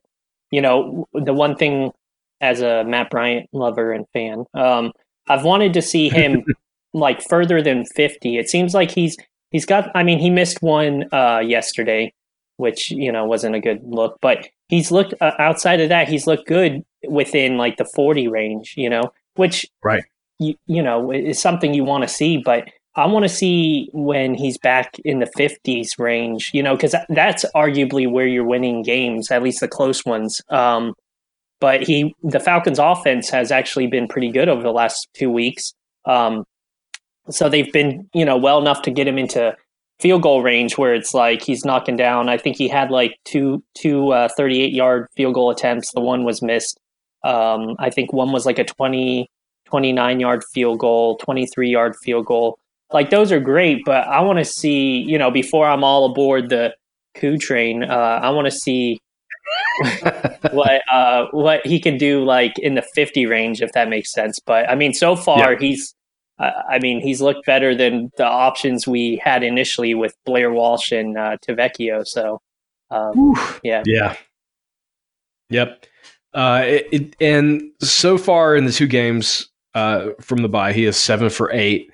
you 0.52 0.62
know, 0.62 1.08
the 1.14 1.34
one 1.34 1.56
thing 1.56 1.92
as 2.42 2.62
a 2.62 2.84
Matt 2.84 3.10
Bryant 3.10 3.50
lover 3.52 3.92
and 3.92 4.06
fan. 4.14 4.46
Um, 4.54 4.92
I've 5.28 5.44
wanted 5.44 5.74
to 5.74 5.82
see 5.82 6.10
him 6.10 6.44
like 6.94 7.22
further 7.22 7.62
than 7.62 7.86
50. 7.86 8.38
It 8.38 8.50
seems 8.50 8.74
like 8.74 8.92
he's 8.92 9.18
he's 9.52 9.66
got. 9.66 9.92
I 9.96 10.04
mean, 10.04 10.20
he 10.20 10.30
missed 10.30 10.62
one 10.62 11.06
uh, 11.14 11.40
yesterday, 11.40 12.14
which 12.58 12.92
you 12.92 13.12
know 13.12 13.26
wasn't 13.26 13.56
a 13.56 13.60
good 13.60 13.82
look. 13.84 14.18
But 14.22 14.48
he's 14.70 14.92
looked 14.92 15.14
uh, 15.22 15.34
outside 15.38 15.82
of 15.82 15.90
that. 15.90 16.08
He's 16.08 16.28
looked 16.28 16.48
good 16.48 16.84
within 17.08 17.58
like 17.58 17.78
the 17.78 17.86
40 17.86 18.28
range. 18.28 18.74
You 18.78 18.90
know, 18.90 19.12
which 19.36 19.66
right. 19.84 20.04
You, 20.42 20.56
you 20.68 20.82
know 20.82 21.12
is 21.12 21.42
something 21.42 21.74
you 21.74 21.84
want 21.84 22.04
to 22.04 22.08
see, 22.08 22.38
but 22.38 22.70
I 22.96 23.06
want 23.06 23.24
to 23.24 23.30
see 23.30 23.90
when 23.94 24.34
he's 24.34 24.58
back 24.58 24.98
in 25.06 25.20
the 25.20 25.32
50s 25.38 26.00
range, 26.00 26.52
you 26.54 26.64
know, 26.64 26.76
because 26.76 26.96
that's 27.10 27.46
arguably 27.56 28.10
where 28.10 28.28
you're 28.28 28.44
winning 28.44 28.82
games, 28.82 29.32
at 29.32 29.44
least 29.44 29.60
the 29.60 29.68
close 29.68 30.04
ones. 30.06 30.42
Um, 30.50 30.96
but 31.60 31.84
he, 31.84 32.16
the 32.24 32.40
Falcons' 32.40 32.80
offense 32.80 33.30
has 33.30 33.52
actually 33.52 33.88
been 33.88 34.08
pretty 34.08 34.32
good 34.32 34.50
over 34.50 34.64
the 34.64 34.72
last 34.72 35.08
two 35.14 35.30
weeks. 35.30 35.74
Um, 36.06 36.46
so 37.30 37.48
they've 37.48 37.72
been, 37.72 38.10
you 38.14 38.26
know, 38.26 38.38
well 38.38 38.60
enough 38.60 38.82
to 38.84 38.92
get 38.92 39.08
him 39.08 39.18
into 39.18 39.56
field 40.00 40.22
goal 40.22 40.42
range 40.42 40.78
where 40.78 40.94
it's 40.96 41.14
like 41.14 41.44
he's 41.44 41.66
knocking 41.66 41.98
down. 41.98 42.30
I 42.30 42.38
think 42.38 42.56
he 42.56 42.68
had 42.68 42.90
like 42.90 43.18
two 43.26 43.64
two 43.76 44.12
uh, 44.12 44.30
38 44.36 44.74
yard 44.74 45.08
field 45.16 45.36
goal 45.36 45.52
attempts. 45.52 45.92
The 45.92 46.02
one 46.02 46.24
was 46.24 46.42
missed. 46.42 46.80
Um, 47.24 47.76
I 47.80 47.90
think 47.90 48.14
one 48.14 48.32
was 48.32 48.46
like 48.46 48.60
a 48.60 48.64
20, 48.64 49.30
29 49.66 50.20
yard 50.20 50.44
field 50.54 50.80
goal, 50.80 51.18
23 51.18 51.70
yard 51.70 51.96
field 52.02 52.26
goal. 52.26 52.58
Like 52.92 53.10
those 53.10 53.32
are 53.32 53.40
great, 53.40 53.84
but 53.86 54.08
I 54.08 54.22
want 54.22 54.40
to 54.40 54.46
see, 54.46 54.98
you 54.98 55.18
know, 55.18 55.30
before 55.30 55.68
I'm 55.68 55.84
all 55.84 56.06
aboard 56.06 56.50
the 56.50 56.76
Koo 57.16 57.38
train, 57.38 57.84
uh, 57.84 58.20
I 58.24 58.30
want 58.32 58.46
to 58.46 58.52
see 58.52 59.00
what 60.52 60.82
uh, 60.92 61.26
what 61.32 61.66
he 61.66 61.80
can 61.80 61.98
do 61.98 62.24
like 62.24 62.58
in 62.60 62.76
the 62.76 62.82
50 62.82 63.26
range 63.26 63.62
if 63.62 63.72
that 63.74 63.90
makes 63.90 64.12
sense. 64.12 64.40
But 64.40 64.70
i 64.70 64.76
mean 64.76 64.94
so 64.94 65.16
far 65.16 65.54
yeah. 65.54 65.60
he's 65.60 65.96
uh, 66.38 66.52
i 66.70 66.80
mean 66.80 67.02
he's 67.02 67.22
looked 67.22 67.46
better 67.46 67.74
than 67.76 68.12
the 68.18 68.26
options 68.26 68.88
we 68.88 69.20
had 69.24 69.44
initially 69.44 69.96
with 69.96 70.14
blair 70.26 70.52
walsh 70.52 70.92
and 70.92 71.18
uh, 71.18 71.38
Tavecchio 71.46 72.06
so 72.06 72.40
um, 72.92 73.36
yeah. 73.64 73.84
Yeah. 73.86 74.16
Yep. 75.50 75.86
Uh, 76.34 76.64
it, 76.66 76.88
it, 76.92 77.16
and 77.22 77.72
so 77.82 78.18
far 78.18 78.56
in 78.56 78.66
the 78.66 78.72
two 78.72 78.88
games 78.88 79.50
uh, 79.74 80.10
from 80.22 80.42
the 80.42 80.50
bye 80.50 80.74
he 80.74 80.86
is 80.86 80.98
seven 80.98 81.30
for 81.30 81.52
eight 81.52 81.92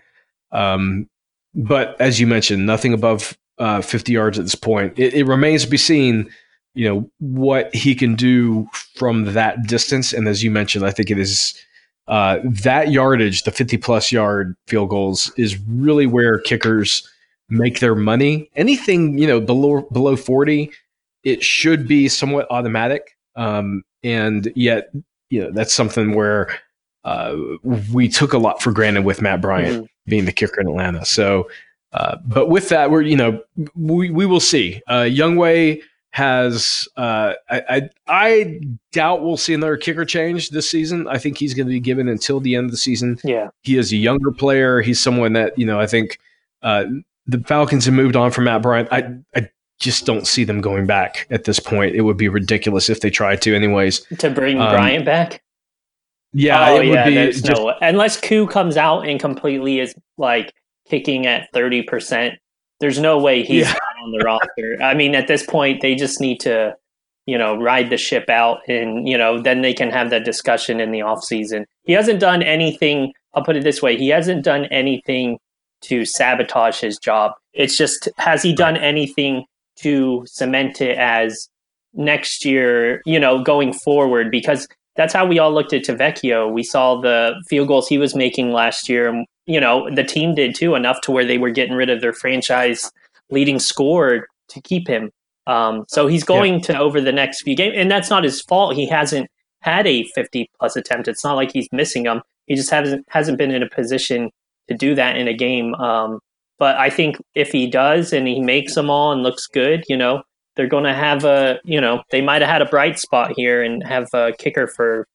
um, 0.55 1.07
but 1.53 2.00
as 2.00 2.19
you 2.19 2.27
mentioned 2.27 2.65
nothing 2.65 2.93
above 2.93 3.38
uh, 3.57 3.81
50 3.81 4.12
yards 4.12 4.38
at 4.38 4.45
this 4.45 4.55
point 4.55 4.97
it, 4.97 5.13
it 5.13 5.25
remains 5.25 5.63
to 5.63 5.69
be 5.69 5.77
seen 5.77 6.29
you 6.75 6.88
know 6.88 7.09
what 7.19 7.74
he 7.74 7.95
can 7.95 8.15
do 8.15 8.67
from 8.95 9.33
that 9.33 9.65
distance. 9.65 10.13
And 10.13 10.27
as 10.27 10.43
you 10.43 10.51
mentioned, 10.51 10.85
I 10.85 10.91
think 10.91 11.09
it 11.09 11.17
is 11.17 11.55
uh, 12.07 12.39
that 12.43 12.91
yardage, 12.91 13.43
the 13.43 13.51
50 13.51 13.77
plus 13.77 14.12
yard 14.12 14.55
field 14.67 14.89
goals, 14.89 15.31
is 15.38 15.57
really 15.67 16.05
where 16.05 16.39
kickers 16.39 17.09
make 17.50 17.79
their 17.79 17.95
money. 17.95 18.51
Anything 18.55 19.17
you 19.17 19.25
know 19.25 19.39
below 19.39 19.88
below 19.91 20.15
40, 20.15 20.69
it 21.24 21.43
should 21.43 21.88
be 21.88 22.07
somewhat 22.07 22.45
automatic. 22.51 23.17
Um, 23.35 23.83
and 24.03 24.51
yet, 24.55 24.91
you 25.29 25.41
know, 25.41 25.51
that's 25.51 25.74
something 25.74 26.13
where 26.13 26.59
uh, 27.05 27.35
we 27.63 28.07
took 28.07 28.33
a 28.33 28.38
lot 28.38 28.62
for 28.62 28.71
granted 28.71 29.03
with 29.03 29.21
Matt 29.21 29.41
Bryant 29.41 29.75
mm-hmm. 29.75 29.85
Being 30.05 30.25
the 30.25 30.31
kicker 30.31 30.62
in 30.62 30.67
Atlanta. 30.67 31.05
So, 31.05 31.50
uh, 31.93 32.17
but 32.25 32.50
with 32.50 32.69
that, 32.69 32.91
we're 32.91 33.01
you 33.01 33.15
know 33.15 33.41
we 33.75 34.09
we 34.09 34.25
will 34.25 34.39
see. 34.39 34.81
Uh, 34.88 35.01
Younghoe 35.01 35.81
has 36.12 36.88
uh, 36.95 37.33
I, 37.50 37.62
I, 37.69 37.89
I 38.07 38.62
doubt 38.93 39.24
we'll 39.24 39.35
see 39.35 39.53
another 39.53 39.75
kicker 39.75 40.05
change 40.05 40.50
this 40.50 40.69
season. 40.69 41.09
I 41.09 41.17
think 41.17 41.38
he's 41.38 41.53
going 41.53 41.67
to 41.67 41.74
be 41.74 41.79
given 41.81 42.07
until 42.07 42.39
the 42.39 42.55
end 42.55 42.65
of 42.65 42.71
the 42.71 42.77
season. 42.77 43.19
Yeah, 43.24 43.50
he 43.63 43.77
is 43.77 43.91
a 43.91 43.97
younger 43.97 44.31
player. 44.31 44.81
He's 44.81 45.00
someone 45.00 45.33
that 45.33 45.57
you 45.57 45.65
know 45.65 45.79
I 45.79 45.88
think 45.88 46.19
uh, 46.62 46.85
the 47.27 47.39
Falcons 47.39 47.85
have 47.85 47.93
moved 47.93 48.15
on 48.15 48.31
from 48.31 48.45
Matt 48.45 48.62
Bryant. 48.62 48.89
I 48.91 49.15
I 49.35 49.50
just 49.79 50.05
don't 50.05 50.25
see 50.25 50.43
them 50.43 50.62
going 50.62 50.85
back 50.85 51.27
at 51.29 51.43
this 51.43 51.59
point. 51.59 51.95
It 51.95 52.01
would 52.01 52.17
be 52.17 52.29
ridiculous 52.29 52.89
if 52.89 53.01
they 53.01 53.09
tried 53.09 53.41
to, 53.41 53.55
anyways. 53.55 54.05
To 54.19 54.29
bring 54.29 54.59
um, 54.59 54.71
Bryant 54.71 55.05
back. 55.05 55.41
Yeah, 56.38 56.70
oh, 56.70 56.82
yeah, 56.82 57.10
there's 57.10 57.42
just, 57.42 57.62
no 57.62 57.74
unless 57.82 58.20
Koo 58.20 58.46
comes 58.46 58.75
out 58.75 59.08
and 59.08 59.20
completely 59.20 59.80
is 59.80 59.96
like 60.18 60.54
kicking 60.89 61.25
at 61.25 61.48
thirty 61.54 61.82
percent. 61.82 62.36
There's 62.82 63.00
no 63.00 63.18
way 63.18 63.44
he's 63.44 63.68
yeah 63.68 63.80
on 64.06 64.12
the 64.12 64.24
roster. 64.24 64.77
I 64.82 64.94
mean, 64.94 65.15
at 65.15 65.27
this 65.27 65.46
point, 65.46 65.82
they 65.82 65.96
just 65.96 66.22
need 66.22 66.39
to, 66.42 66.75
you 67.25 67.38
know, 67.38 67.58
ride 67.58 67.89
the 67.89 67.98
ship 67.98 68.30
out 68.30 68.60
and, 68.68 69.08
you 69.08 69.18
know, 69.18 69.42
then 69.42 69.62
they 69.62 69.74
can 69.74 69.89
have 69.89 70.10
that 70.12 70.24
discussion 70.24 70.80
in 70.80 70.92
the 70.92 71.01
off 71.01 71.24
season. 71.24 71.65
He 71.84 71.94
hasn't 71.94 72.20
done 72.20 72.44
anything, 72.44 73.13
I'll 73.34 73.44
put 73.44 73.56
it 73.56 73.63
this 73.63 73.82
way, 73.82 73.98
he 73.98 74.10
hasn't 74.10 74.44
done 74.44 74.65
anything 74.65 75.39
to 75.82 76.06
sabotage 76.06 76.80
his 76.80 76.98
job. 76.98 77.34
It's 77.54 77.77
just, 77.77 78.10
has 78.18 78.44
he 78.44 78.54
done 78.54 78.77
anything 78.77 79.46
to 79.77 80.24
cement 80.27 80.82
it 80.82 80.98
as 80.98 81.50
next 81.94 82.46
year, 82.46 83.01
you 83.06 83.20
know, 83.20 83.42
going 83.44 83.74
forward? 83.74 84.32
Because 84.32 84.68
that's 84.96 85.14
how 85.14 85.25
we 85.25 85.40
all 85.40 85.54
looked 85.54 85.74
at 85.74 85.84
Tavecchio. 85.84 86.52
We 86.52 86.64
saw 86.64 87.00
the 87.00 87.34
field 87.48 87.68
goals 87.68 87.88
he 87.88 87.98
was 87.98 88.16
making 88.16 88.52
last 88.52 88.90
year. 88.90 89.10
And 89.10 89.25
you 89.46 89.60
know, 89.60 89.90
the 89.94 90.04
team 90.04 90.36
did 90.36 90.56
too, 90.56 90.75
enough 90.75 91.02
to 91.02 91.12
where 91.12 91.25
they 91.25 91.38
were 91.38 91.52
getting 91.52 91.75
rid 91.75 91.90
of 91.90 92.02
their 92.02 92.14
franchise 92.14 92.92
leading 93.30 93.60
scorer 93.60 94.28
to 94.50 94.62
keep 94.62 94.88
him. 94.88 95.12
Um, 95.48 95.86
so 95.88 96.08
he's 96.08 96.24
going 96.24 96.56
yeah. 96.56 96.62
to 96.62 96.80
over 96.80 97.00
the 97.00 97.12
next 97.12 97.44
few 97.44 97.56
games, 97.56 97.75
and 97.78 97.92
that's 97.92 98.10
not 98.10 98.24
his 98.24 98.42
fault. 98.42 98.75
He 98.75 98.88
hasn't 98.88 99.30
had 99.62 99.86
a 99.86 100.04
50 100.16 100.50
plus 100.58 100.75
attempt. 100.75 101.08
It's 101.08 101.24
not 101.24 101.36
like 101.36 101.52
he's 101.52 101.68
missing 101.72 102.04
them. 102.04 102.22
He 102.48 102.56
just 102.56 102.70
hasn't 102.70 103.06
hasn't 103.10 103.38
been 103.38 103.52
in 103.52 103.64
a 103.64 103.70
position 103.70 104.32
to 104.70 104.75
do 104.75 104.96
that 104.96 105.18
in 105.18 105.28
a 105.28 105.34
game. 105.34 105.75
Um, 105.75 106.20
but 106.58 106.78
I 106.78 106.90
think 106.90 107.18
if 107.36 107.52
he 107.52 107.68
does 107.68 108.14
and 108.14 108.28
he 108.28 108.40
makes 108.40 108.75
them 108.75 108.90
all 108.90 109.12
and 109.12 109.24
looks 109.24 109.46
good, 109.48 109.84
you 109.90 109.98
know, 109.98 110.24
they're 110.55 110.67
going 110.67 110.85
to 110.85 110.93
have 110.93 111.25
a, 111.25 111.59
you 111.63 111.81
know, 111.81 112.03
they 112.12 112.21
might 112.21 112.41
have 112.41 112.50
had 112.50 112.62
a 112.62 112.65
bright 112.65 113.00
spot 113.00 113.33
here 113.35 113.63
and 113.63 113.83
have 113.83 114.07
a 114.13 114.31
kicker 114.38 114.67
for, 114.67 115.07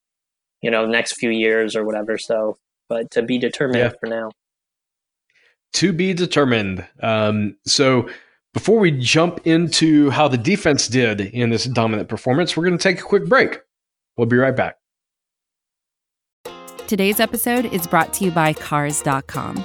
you 0.63 0.71
know, 0.71 0.87
next 0.87 1.15
few 1.15 1.31
years 1.31 1.75
or 1.75 1.85
whatever. 1.85 2.19
So, 2.19 2.57
but 2.89 3.11
to 3.13 3.23
be 3.23 3.39
determined 3.39 3.93
yeah. 3.93 3.99
for 4.01 4.07
now 4.07 4.31
to 5.75 5.93
be 5.93 6.15
determined. 6.15 6.87
Um, 7.03 7.57
so 7.67 8.09
before 8.53 8.79
we 8.79 8.91
jump 8.91 9.41
into 9.47 10.11
how 10.11 10.29
the 10.29 10.39
defense 10.39 10.89
did 10.89 11.21
in 11.21 11.51
this 11.51 11.65
dominant 11.65 12.09
performance, 12.09 12.57
we're 12.57 12.65
going 12.65 12.79
to 12.79 12.83
take 12.83 13.01
a 13.01 13.05
quick 13.05 13.27
break. 13.29 13.61
We'll 14.17 14.27
be 14.27 14.37
right 14.37 14.57
back. 14.57 14.77
Today's 16.87 17.21
episode 17.21 17.67
is 17.67 17.87
brought 17.87 18.13
to 18.15 18.25
you 18.25 18.33
by 18.33 18.53
Cars.com. 18.53 19.65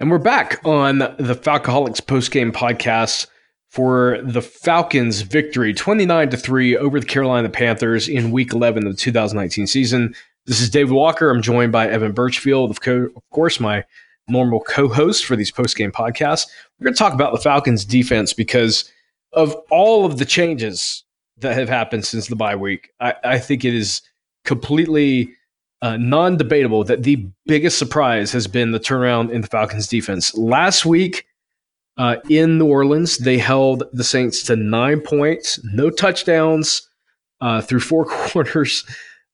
And 0.00 0.10
we're 0.10 0.16
back 0.16 0.62
on 0.64 1.00
the 1.00 1.34
Falcoholics 1.34 2.00
postgame 2.00 2.52
podcast 2.52 3.26
for 3.68 4.18
the 4.22 4.40
Falcons' 4.40 5.20
victory 5.20 5.74
29 5.74 6.30
to 6.30 6.38
3 6.38 6.74
over 6.78 7.00
the 7.00 7.04
Carolina 7.04 7.50
Panthers 7.50 8.08
in 8.08 8.30
week 8.30 8.54
11 8.54 8.86
of 8.86 8.94
the 8.94 8.96
2019 8.96 9.66
season. 9.66 10.14
This 10.46 10.62
is 10.62 10.70
David 10.70 10.92
Walker. 10.92 11.28
I'm 11.28 11.42
joined 11.42 11.70
by 11.70 11.86
Evan 11.86 12.12
Birchfield, 12.12 12.70
of, 12.70 12.80
co- 12.80 13.10
of 13.14 13.22
course, 13.30 13.60
my 13.60 13.84
normal 14.26 14.60
co 14.60 14.88
host 14.88 15.26
for 15.26 15.36
these 15.36 15.52
postgame 15.52 15.92
podcasts. 15.92 16.46
We're 16.78 16.84
going 16.84 16.94
to 16.94 16.98
talk 16.98 17.12
about 17.12 17.34
the 17.34 17.40
Falcons' 17.40 17.84
defense 17.84 18.32
because 18.32 18.90
of 19.34 19.54
all 19.70 20.06
of 20.06 20.16
the 20.16 20.24
changes 20.24 21.04
that 21.36 21.52
have 21.52 21.68
happened 21.68 22.06
since 22.06 22.28
the 22.28 22.36
bye 22.36 22.56
week. 22.56 22.88
I, 23.00 23.16
I 23.22 23.38
think 23.38 23.66
it 23.66 23.74
is 23.74 24.00
completely 24.46 25.34
uh, 25.82 25.96
non 25.96 26.36
debatable 26.36 26.84
that 26.84 27.02
the 27.02 27.26
biggest 27.46 27.78
surprise 27.78 28.32
has 28.32 28.46
been 28.46 28.72
the 28.72 28.80
turnaround 28.80 29.30
in 29.30 29.40
the 29.40 29.46
Falcons 29.46 29.86
defense. 29.86 30.34
Last 30.36 30.84
week 30.84 31.26
uh, 31.96 32.16
in 32.28 32.58
New 32.58 32.66
Orleans, 32.66 33.18
they 33.18 33.38
held 33.38 33.84
the 33.92 34.04
Saints 34.04 34.42
to 34.44 34.56
nine 34.56 35.00
points, 35.00 35.60
no 35.72 35.90
touchdowns 35.90 36.88
uh, 37.40 37.60
through 37.60 37.80
four 37.80 38.04
quarters. 38.06 38.84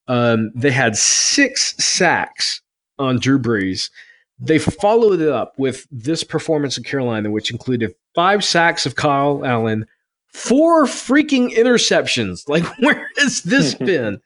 Um, 0.08 0.52
they 0.54 0.70
had 0.70 0.96
six 0.96 1.74
sacks 1.84 2.60
on 2.98 3.18
Drew 3.18 3.38
Brees. 3.38 3.90
They 4.38 4.58
followed 4.58 5.20
it 5.20 5.28
up 5.28 5.54
with 5.58 5.86
this 5.90 6.22
performance 6.22 6.76
in 6.76 6.84
Carolina, 6.84 7.30
which 7.30 7.50
included 7.50 7.94
five 8.14 8.44
sacks 8.44 8.84
of 8.86 8.94
Kyle 8.94 9.44
Allen, 9.44 9.86
four 10.28 10.84
freaking 10.84 11.50
interceptions. 11.54 12.48
Like, 12.48 12.64
where 12.80 13.08
has 13.16 13.42
this 13.42 13.74
been? 13.74 14.20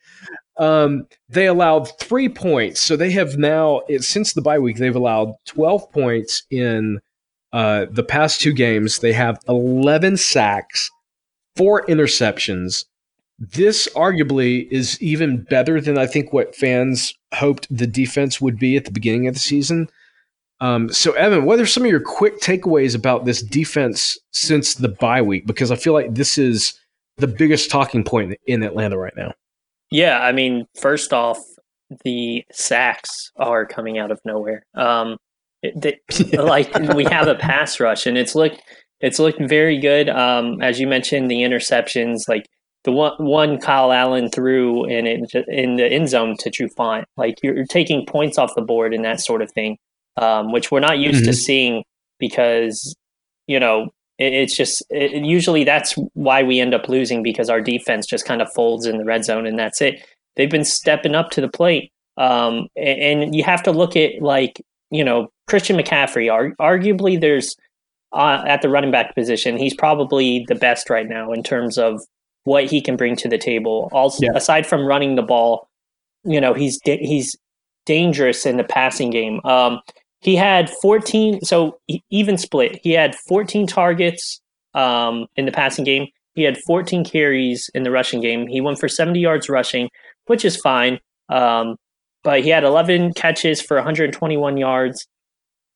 Um, 0.60 1.06
they 1.30 1.46
allowed 1.46 1.98
three 1.98 2.28
points. 2.28 2.80
So 2.80 2.94
they 2.94 3.10
have 3.12 3.38
now, 3.38 3.80
since 3.98 4.34
the 4.34 4.42
bye 4.42 4.58
week, 4.58 4.76
they've 4.76 4.94
allowed 4.94 5.32
12 5.46 5.90
points 5.90 6.42
in 6.50 7.00
uh, 7.52 7.86
the 7.90 8.04
past 8.04 8.42
two 8.42 8.52
games. 8.52 8.98
They 8.98 9.14
have 9.14 9.40
11 9.48 10.18
sacks, 10.18 10.90
four 11.56 11.84
interceptions. 11.86 12.84
This 13.38 13.88
arguably 13.96 14.68
is 14.70 15.00
even 15.00 15.42
better 15.44 15.80
than 15.80 15.96
I 15.96 16.06
think 16.06 16.34
what 16.34 16.54
fans 16.54 17.14
hoped 17.34 17.66
the 17.74 17.86
defense 17.86 18.38
would 18.38 18.58
be 18.58 18.76
at 18.76 18.84
the 18.84 18.92
beginning 18.92 19.28
of 19.28 19.34
the 19.34 19.40
season. 19.40 19.88
Um, 20.60 20.92
so, 20.92 21.12
Evan, 21.12 21.46
what 21.46 21.58
are 21.58 21.64
some 21.64 21.84
of 21.84 21.90
your 21.90 22.00
quick 22.00 22.38
takeaways 22.40 22.94
about 22.94 23.24
this 23.24 23.40
defense 23.40 24.18
since 24.32 24.74
the 24.74 24.90
bye 24.90 25.22
week? 25.22 25.46
Because 25.46 25.70
I 25.70 25.76
feel 25.76 25.94
like 25.94 26.14
this 26.14 26.36
is 26.36 26.78
the 27.16 27.26
biggest 27.26 27.70
talking 27.70 28.04
point 28.04 28.36
in 28.46 28.62
Atlanta 28.62 28.98
right 28.98 29.16
now. 29.16 29.32
Yeah, 29.90 30.20
I 30.20 30.32
mean, 30.32 30.66
first 30.80 31.12
off, 31.12 31.38
the 32.04 32.44
sacks 32.52 33.32
are 33.36 33.66
coming 33.66 33.98
out 33.98 34.10
of 34.10 34.20
nowhere. 34.24 34.64
Um, 34.74 35.16
it, 35.62 36.00
like 36.32 36.72
we 36.94 37.04
have 37.04 37.28
a 37.28 37.34
pass 37.34 37.80
rush, 37.80 38.06
and 38.06 38.16
it's 38.16 38.34
look 38.34 38.52
it's 39.00 39.18
looking 39.18 39.48
very 39.48 39.78
good. 39.78 40.08
Um, 40.08 40.62
as 40.62 40.78
you 40.78 40.86
mentioned, 40.86 41.30
the 41.30 41.42
interceptions, 41.42 42.28
like 42.28 42.46
the 42.84 42.92
one 42.92 43.12
one 43.18 43.58
Kyle 43.58 43.92
Allen 43.92 44.30
threw 44.30 44.84
in 44.86 45.06
it 45.06 45.34
in 45.48 45.76
the 45.76 45.86
end 45.86 46.08
zone 46.08 46.36
to 46.38 46.50
Trufant, 46.50 47.04
like 47.16 47.36
you're, 47.42 47.56
you're, 47.56 47.66
taking 47.66 48.06
points 48.06 48.38
off 48.38 48.54
the 48.54 48.62
board 48.62 48.94
and 48.94 49.04
that 49.04 49.20
sort 49.20 49.42
of 49.42 49.50
thing, 49.52 49.76
um, 50.16 50.52
which 50.52 50.70
we're 50.70 50.80
not 50.80 50.98
used 50.98 51.22
mm-hmm. 51.22 51.30
to 51.30 51.32
seeing 51.34 51.84
because 52.18 52.94
you 53.46 53.58
know 53.60 53.90
it's 54.20 54.56
just 54.56 54.82
it, 54.90 55.24
usually 55.24 55.64
that's 55.64 55.94
why 56.14 56.42
we 56.42 56.60
end 56.60 56.74
up 56.74 56.88
losing 56.88 57.22
because 57.22 57.48
our 57.48 57.60
defense 57.60 58.06
just 58.06 58.26
kind 58.26 58.42
of 58.42 58.52
folds 58.52 58.86
in 58.86 58.98
the 58.98 59.04
red 59.04 59.24
zone 59.24 59.46
and 59.46 59.58
that's 59.58 59.80
it. 59.80 60.04
They've 60.36 60.50
been 60.50 60.64
stepping 60.64 61.14
up 61.14 61.30
to 61.30 61.40
the 61.40 61.48
plate, 61.48 61.90
um, 62.16 62.68
and, 62.76 63.22
and, 63.22 63.34
you 63.34 63.42
have 63.44 63.62
to 63.64 63.72
look 63.72 63.96
at 63.96 64.22
like 64.22 64.62
you 64.90 65.02
know 65.02 65.28
Christian 65.48 65.76
McCaffrey. 65.76 66.32
Ar- 66.32 66.54
arguably, 66.60 67.20
there's 67.20 67.56
uh, 68.12 68.42
at 68.46 68.62
the 68.62 68.68
running 68.68 68.90
back 68.90 69.14
position, 69.14 69.56
he's 69.56 69.74
probably 69.74 70.44
the 70.48 70.54
best 70.54 70.90
right 70.90 71.08
now 71.08 71.32
in 71.32 71.42
terms 71.42 71.78
of 71.78 72.00
what 72.44 72.64
he 72.64 72.80
can 72.80 72.96
bring 72.96 73.16
to 73.16 73.28
the 73.28 73.38
table. 73.38 73.88
Also, 73.92 74.24
yeah. 74.24 74.32
aside 74.34 74.66
from 74.66 74.86
running 74.86 75.16
the 75.16 75.22
ball, 75.22 75.68
you 76.24 76.40
know 76.40 76.54
he's 76.54 76.78
he's 76.84 77.34
dangerous 77.86 78.46
in 78.46 78.56
the 78.56 78.64
passing 78.64 79.10
game. 79.10 79.40
Um, 79.44 79.80
he 80.20 80.36
had 80.36 80.70
14 80.82 81.42
so 81.42 81.78
even 82.10 82.36
split. 82.36 82.78
He 82.82 82.92
had 82.92 83.14
14 83.14 83.66
targets 83.66 84.40
um, 84.74 85.26
in 85.36 85.46
the 85.46 85.52
passing 85.52 85.84
game. 85.84 86.08
He 86.34 86.42
had 86.42 86.58
14 86.66 87.04
carries 87.04 87.68
in 87.74 87.82
the 87.82 87.90
rushing 87.90 88.20
game. 88.20 88.46
He 88.46 88.60
went 88.60 88.78
for 88.78 88.88
70 88.88 89.18
yards 89.18 89.48
rushing 89.48 89.88
which 90.26 90.44
is 90.44 90.56
fine 90.56 91.00
um, 91.28 91.76
but 92.22 92.42
he 92.42 92.50
had 92.50 92.64
11 92.64 93.14
catches 93.14 93.60
for 93.60 93.76
121 93.76 94.56
yards. 94.56 95.06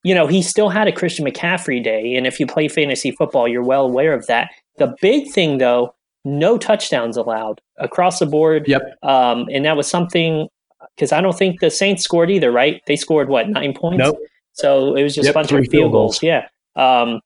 You 0.03 0.13
know 0.13 0.27
he 0.27 0.41
still 0.41 0.69
had 0.69 0.87
a 0.87 0.91
christian 0.91 1.25
mccaffrey 1.25 1.83
day 1.83 2.15
and 2.15 2.27
if 2.27 2.39
you 2.39 2.45
play 2.45 2.67
fantasy 2.67 3.11
football 3.11 3.47
you're 3.47 3.63
well 3.63 3.85
aware 3.85 4.13
of 4.13 4.27
that. 4.27 4.51
The 4.77 4.95
big 5.01 5.31
thing 5.31 5.57
though 5.57 5.95
no 6.25 6.57
touchdowns 6.57 7.15
allowed 7.15 7.61
across 7.77 8.19
the 8.19 8.25
board. 8.25 8.67
Yep. 8.67 8.81
Um, 9.03 9.47
and 9.51 9.63
that 9.65 9.77
was 9.77 9.87
something 9.87 10.49
because 10.95 11.11
I 11.11 11.21
don't 11.21 11.37
think 11.37 11.59
the 11.59 11.69
Saints 11.69 12.03
scored 12.03 12.29
either, 12.31 12.51
right? 12.51 12.81
They 12.87 12.95
scored 12.95 13.29
what 13.29 13.47
nine 13.47 13.73
points. 13.73 13.99
Nope. 13.99 14.17
So 14.55 14.95
it 14.95 15.03
was 15.03 15.13
just 15.13 15.25
yep, 15.27 15.33
a 15.33 15.37
bunch 15.37 15.51
of 15.51 15.59
field, 15.59 15.69
field 15.69 15.91
goals. 15.91 16.19
goals. 16.19 16.23
Yeah. 16.23 16.47
Um, 16.75 17.21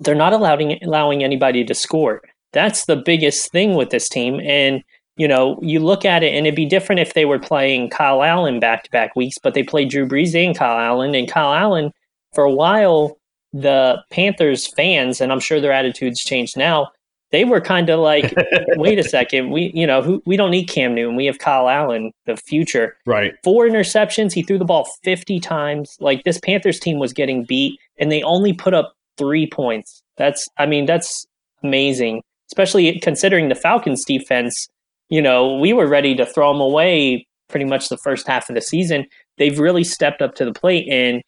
they're 0.00 0.14
not 0.14 0.32
allowing 0.32 0.82
allowing 0.82 1.24
anybody 1.24 1.64
to 1.64 1.74
score. 1.74 2.22
That's 2.52 2.84
the 2.84 2.96
biggest 2.96 3.50
thing 3.50 3.74
with 3.74 3.90
this 3.90 4.08
team. 4.08 4.40
And 4.40 4.82
you 5.16 5.28
know, 5.28 5.58
you 5.60 5.78
look 5.80 6.04
at 6.04 6.22
it, 6.22 6.34
and 6.34 6.46
it'd 6.46 6.56
be 6.56 6.64
different 6.64 7.00
if 7.00 7.14
they 7.14 7.24
were 7.24 7.38
playing 7.38 7.90
Kyle 7.90 8.22
Allen 8.22 8.60
back 8.60 8.84
to 8.84 8.90
back 8.90 9.14
weeks, 9.14 9.38
but 9.42 9.54
they 9.54 9.62
played 9.62 9.90
Drew 9.90 10.06
Brees 10.06 10.34
and 10.34 10.56
Kyle 10.56 10.78
Allen, 10.78 11.14
and 11.14 11.28
Kyle 11.28 11.52
Allen 11.52 11.92
for 12.34 12.44
a 12.44 12.52
while. 12.52 13.18
The 13.54 14.02
Panthers 14.10 14.66
fans, 14.66 15.20
and 15.20 15.30
I'm 15.30 15.40
sure 15.40 15.60
their 15.60 15.72
attitudes 15.72 16.20
changed 16.20 16.56
now 16.56 16.88
they 17.32 17.44
were 17.44 17.60
kind 17.60 17.88
of 17.88 17.98
like, 17.98 18.34
wait 18.76 18.98
a 18.98 19.02
second, 19.02 19.50
we 19.50 19.72
you 19.74 19.86
know 19.86 20.02
who, 20.02 20.22
we 20.24 20.36
don't 20.36 20.50
need 20.50 20.66
Cam 20.66 20.94
Newton, 20.94 21.16
we 21.16 21.26
have 21.26 21.38
Kyle 21.38 21.68
Allen, 21.68 22.12
the 22.26 22.36
future. 22.36 22.96
Right. 23.06 23.34
Four 23.42 23.66
interceptions, 23.66 24.32
he 24.32 24.42
threw 24.42 24.58
the 24.58 24.64
ball 24.64 24.88
50 25.02 25.40
times. 25.40 25.96
Like 25.98 26.22
this 26.24 26.38
Panthers 26.38 26.78
team 26.78 26.98
was 26.98 27.12
getting 27.12 27.44
beat, 27.44 27.80
and 27.98 28.12
they 28.12 28.22
only 28.22 28.52
put 28.52 28.74
up 28.74 28.94
three 29.18 29.48
points. 29.48 30.02
That's 30.16 30.48
I 30.58 30.66
mean 30.66 30.86
that's 30.86 31.26
amazing, 31.64 32.22
especially 32.50 33.00
considering 33.00 33.48
the 33.48 33.54
Falcons 33.54 34.04
defense. 34.04 34.68
You 35.08 35.22
know 35.22 35.56
we 35.56 35.72
were 35.72 35.88
ready 35.88 36.14
to 36.14 36.26
throw 36.26 36.52
them 36.52 36.60
away 36.60 37.26
pretty 37.48 37.66
much 37.66 37.88
the 37.88 37.98
first 37.98 38.26
half 38.26 38.48
of 38.48 38.54
the 38.54 38.62
season. 38.62 39.06
They've 39.38 39.58
really 39.58 39.84
stepped 39.84 40.22
up 40.22 40.34
to 40.36 40.44
the 40.44 40.52
plate 40.52 40.88
and 40.90 41.22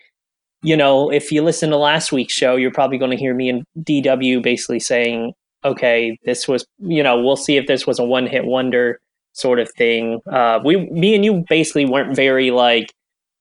you 0.65 0.79
know, 0.79 1.11
if 1.13 1.31
you 1.31 1.43
listen 1.43 1.69
to 1.69 1.77
last 1.77 2.11
week's 2.11 2.33
show, 2.33 2.57
you're 2.57 2.73
probably 2.73 2.97
going 2.97 3.11
to 3.11 3.19
hear 3.19 3.35
me 3.35 3.51
and 3.51 3.65
DW 3.81 4.43
basically 4.43 4.81
saying, 4.81 5.35
okay, 5.65 6.19
this 6.25 6.47
was, 6.47 6.67
you 6.79 7.03
know, 7.03 7.21
we'll 7.21 7.37
see 7.37 7.57
if 7.57 7.67
this 7.67 7.87
was 7.87 7.99
a 7.99 8.05
one 8.05 8.27
hit 8.27 8.45
wonder 8.45 9.01
sort 9.33 9.59
of 9.59 9.71
thing. 9.73 10.21
Uh, 10.31 10.61
we, 10.65 10.89
me 10.91 11.15
and 11.15 11.25
you 11.25 11.45
basically 11.49 11.85
weren't 11.85 12.15
very 12.15 12.51
like, 12.51 12.93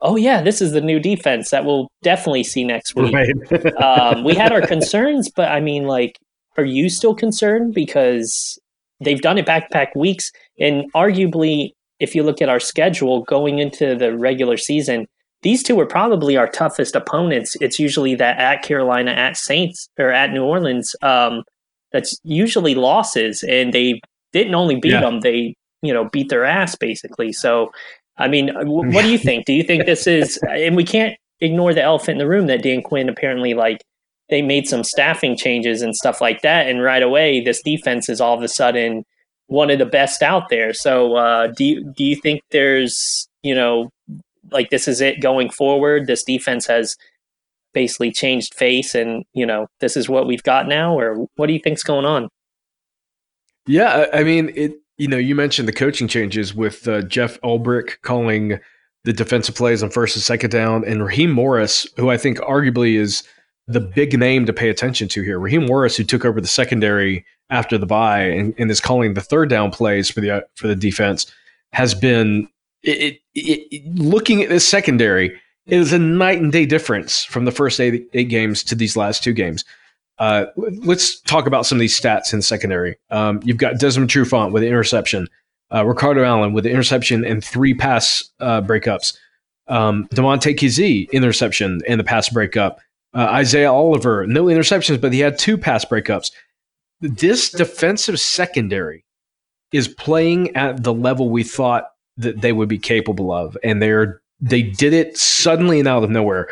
oh 0.02 0.16
yeah, 0.16 0.42
this 0.42 0.62
is 0.62 0.74
the 0.74 0.82
new 0.82 1.00
defense 1.00 1.50
that 1.50 1.66
we'll 1.66 1.90
definitely 2.04 2.44
see 2.44 2.64
next 2.64 2.96
week. 2.96 3.14
Right. 3.14 3.76
um, 3.82 4.24
we 4.24 4.36
had 4.36 4.52
our 4.52 4.62
concerns, 4.62 5.30
but 5.30 5.50
I 5.50 5.60
mean, 5.60 5.86
like, 5.86 6.20
are 6.58 6.66
you 6.66 6.90
still 6.90 7.16
concerned 7.16 7.74
because 7.74 8.60
they've 9.00 9.22
done 9.22 9.38
it 9.38 9.46
back 9.46 9.70
back 9.72 9.96
weeks, 9.96 10.32
and 10.60 10.92
arguably, 10.94 11.72
if 12.00 12.14
you 12.14 12.22
look 12.22 12.42
at 12.42 12.50
our 12.50 12.60
schedule 12.60 13.22
going 13.24 13.60
into 13.60 13.96
the 13.96 14.16
regular 14.16 14.58
season, 14.58 15.08
these 15.42 15.64
two 15.64 15.80
are 15.80 15.86
probably 15.86 16.38
our 16.38 16.48
toughest 16.48 16.96
opponents. 16.96 17.56
It's 17.62 17.80
usually 17.80 18.16
that 18.16 18.38
at 18.38 18.62
Carolina, 18.62 19.12
at 19.12 19.38
Saints, 19.38 19.90
or 19.98 20.12
at 20.12 20.32
New 20.32 20.44
Orleans. 20.44 20.96
Um, 21.02 21.44
that's 21.94 22.20
usually 22.24 22.76
losses, 22.76 23.44
and 23.44 23.72
they 23.74 24.02
didn't 24.34 24.56
only 24.56 24.76
beat 24.76 24.92
yeah. 24.92 25.02
them; 25.02 25.22
they 25.22 25.56
you 25.82 25.94
know 25.94 26.10
beat 26.10 26.30
their 26.30 26.44
ass 26.44 26.76
basically. 26.76 27.32
So, 27.32 27.72
I 28.18 28.28
mean, 28.28 28.50
uh, 28.50 28.66
what 28.66 29.04
do 29.04 29.10
you 29.10 29.18
think? 29.30 29.46
Do 29.46 29.54
you 29.54 29.64
think 29.64 29.86
this 29.86 30.08
is? 30.08 30.38
And 30.50 30.76
we 30.76 30.84
can't 30.84 31.16
ignore 31.40 31.74
the 31.74 31.84
elephant 31.84 32.14
in 32.14 32.18
the 32.18 32.28
room 32.28 32.48
that 32.48 32.64
Dan 32.64 32.82
Quinn 32.82 33.08
apparently 33.08 33.54
like 33.54 33.82
they 34.30 34.42
made 34.42 34.68
some 34.68 34.84
staffing 34.84 35.38
changes 35.38 35.82
and 35.82 35.96
stuff 35.96 36.20
like 36.20 36.42
that, 36.42 36.68
and 36.68 36.82
right 36.82 37.04
away 37.04 37.40
this 37.40 37.62
defense 37.62 38.10
is 38.10 38.20
all 38.20 38.36
of 38.36 38.44
a 38.44 38.50
sudden 38.50 39.06
one 39.48 39.70
of 39.70 39.78
the 39.78 39.86
best 39.86 40.24
out 40.24 40.50
there. 40.50 40.74
So, 40.74 41.16
uh, 41.16 41.48
do 41.48 41.64
you, 41.64 41.94
do 41.96 42.04
you 42.04 42.16
think 42.16 42.42
there's 42.52 43.28
you 43.44 43.54
know 43.54 43.90
like 44.52 44.72
this 44.72 44.88
is 44.88 45.00
it 45.00 45.22
going 45.22 45.50
forward? 45.50 46.08
This 46.08 46.24
defense 46.24 46.66
has 46.68 46.98
basically 47.74 48.12
changed 48.12 48.54
face 48.54 48.96
and 48.96 49.24
you 49.34 49.46
know 49.46 49.68
this 49.80 49.98
is 49.98 50.08
what 50.08 50.28
we've 50.28 50.44
got 50.44 50.68
now 50.68 50.98
or 50.98 51.28
what 51.36 51.48
do 51.48 51.54
you 51.54 51.60
think's 51.60 51.84
going 51.84 52.06
on? 52.06 52.30
Yeah 53.66 54.08
i 54.14 54.24
mean 54.24 54.52
it 54.56 54.74
you 54.98 55.08
know 55.08 55.18
you 55.18 55.36
mentioned 55.36 55.68
the 55.68 55.74
coaching 55.74 56.08
changes 56.08 56.54
with 56.54 56.88
uh, 56.88 57.02
jeff 57.04 57.40
ulbrich 57.42 58.02
calling 58.02 58.60
the 59.06 59.14
defensive 59.14 59.56
plays 59.56 59.82
on 59.82 59.90
first 59.90 60.16
and 60.16 60.24
second 60.24 60.50
down 60.50 60.84
and 60.86 61.04
raheem 61.04 61.32
morris 61.32 61.88
who 61.98 62.10
i 62.10 62.18
think 62.18 62.40
arguably 62.40 62.96
is 62.96 63.24
the 63.68 63.80
big 63.80 64.18
name 64.18 64.46
to 64.46 64.54
pay 64.54 64.70
attention 64.70 65.08
to 65.10 65.24
here. 65.24 65.40
Raheem 65.40 65.66
morris 65.66 65.96
who 65.96 66.04
took 66.04 66.26
over 66.26 66.42
the 66.42 66.48
secondary 66.48 67.26
after 67.50 67.78
the 67.78 67.86
bye 67.86 68.24
and, 68.24 68.54
and 68.58 68.70
is 68.70 68.82
calling 68.82 69.14
the 69.14 69.22
third 69.22 69.50
down 69.50 69.72
plays 69.72 70.10
for 70.10 70.22
the 70.22 70.32
uh, 70.32 70.42
for 70.56 70.68
the 70.68 70.76
defense 70.76 71.32
has 71.72 71.94
been 71.94 72.48
it, 72.84 73.20
it, 73.34 73.68
it, 73.72 73.96
looking 73.96 74.44
at 74.44 74.50
this 74.50 74.68
secondary 74.68 75.40
it 75.66 75.78
is 75.78 75.94
a 75.94 76.00
night 76.00 76.42
and 76.42 76.52
day 76.52 76.66
difference 76.66 77.24
from 77.24 77.46
the 77.46 77.52
first 77.52 77.80
eight, 77.80 78.08
eight 78.14 78.30
games 78.30 78.64
to 78.64 78.76
these 78.76 78.98
last 78.98 79.24
two 79.24 79.34
games. 79.34 79.64
Uh, 80.20 80.46
let's 80.58 81.20
talk 81.22 81.48
about 81.48 81.66
some 81.66 81.78
of 81.78 81.80
these 81.80 82.00
stats 82.00 82.34
in 82.34 82.42
secondary. 82.42 82.98
Um, 83.10 83.40
you've 83.44 83.58
got 83.58 83.80
Desmond 83.80 84.10
Trufant 84.10 84.52
with 84.52 84.64
an 84.64 84.70
interception, 84.70 85.28
uh, 85.74 85.86
Ricardo 85.86 86.24
Allen 86.24 86.54
with 86.54 86.66
an 86.66 86.72
interception 86.72 87.26
and 87.26 87.44
three 87.44 87.74
pass 87.74 88.30
uh, 88.40 88.62
breakups, 88.62 89.18
um, 89.68 90.08
Damontae 90.10 90.58
Kazee 90.58 91.10
interception 91.12 91.82
and 91.88 92.00
the 92.00 92.04
pass 92.04 92.30
breakup, 92.30 92.80
uh, 93.14 93.28
Isaiah 93.32 93.72
Oliver 93.72 94.28
no 94.28 94.46
interceptions, 94.46 95.00
but 95.00 95.14
he 95.14 95.20
had 95.20 95.40
two 95.40 95.58
pass 95.58 95.86
breakups. 95.86 96.32
This 97.02 97.50
defensive 97.50 98.20
secondary 98.20 99.06
is 99.72 99.88
playing 99.88 100.56
at 100.56 100.84
the 100.84 100.94
level 100.94 101.30
we 101.30 101.44
thought 101.44 101.88
that 102.18 102.42
they 102.42 102.54
would 102.54 102.70
be 102.70 102.78
capable 102.78 103.32
of, 103.32 103.58
and 103.64 103.82
they're 103.82 104.22
they 104.44 104.62
did 104.62 104.94
it 104.94 105.18
suddenly 105.18 105.80
and 105.80 105.88
out 105.88 106.04
of 106.04 106.10
nowhere. 106.10 106.50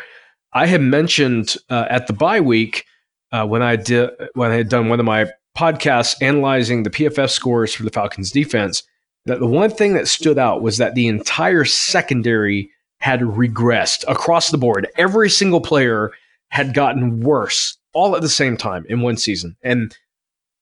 I 0.54 0.66
had 0.66 0.80
mentioned 0.80 1.56
uh, 1.70 1.86
at 1.90 2.06
the 2.06 2.12
bye 2.12 2.40
week 2.40 2.86
uh, 3.30 3.46
when 3.46 3.62
I 3.62 3.76
did 3.76 4.10
when 4.34 4.50
I 4.50 4.56
had 4.56 4.68
done 4.68 4.88
one 4.88 4.98
of 4.98 5.06
my 5.06 5.30
podcasts 5.56 6.20
analyzing 6.22 6.82
the 6.82 6.90
PFF 6.90 7.30
scores 7.30 7.74
for 7.74 7.82
the 7.82 7.90
Falcons 7.90 8.30
defense 8.30 8.82
that 9.26 9.38
the 9.38 9.46
one 9.46 9.70
thing 9.70 9.92
that 9.94 10.08
stood 10.08 10.38
out 10.38 10.62
was 10.62 10.78
that 10.78 10.94
the 10.94 11.06
entire 11.06 11.64
secondary 11.64 12.70
had 13.00 13.20
regressed 13.20 14.04
across 14.08 14.50
the 14.50 14.58
board. 14.58 14.88
Every 14.96 15.28
single 15.28 15.60
player 15.60 16.12
had 16.48 16.74
gotten 16.74 17.20
worse 17.20 17.76
all 17.92 18.16
at 18.16 18.22
the 18.22 18.28
same 18.28 18.56
time 18.56 18.86
in 18.88 19.00
one 19.00 19.16
season. 19.16 19.56
And 19.62 19.96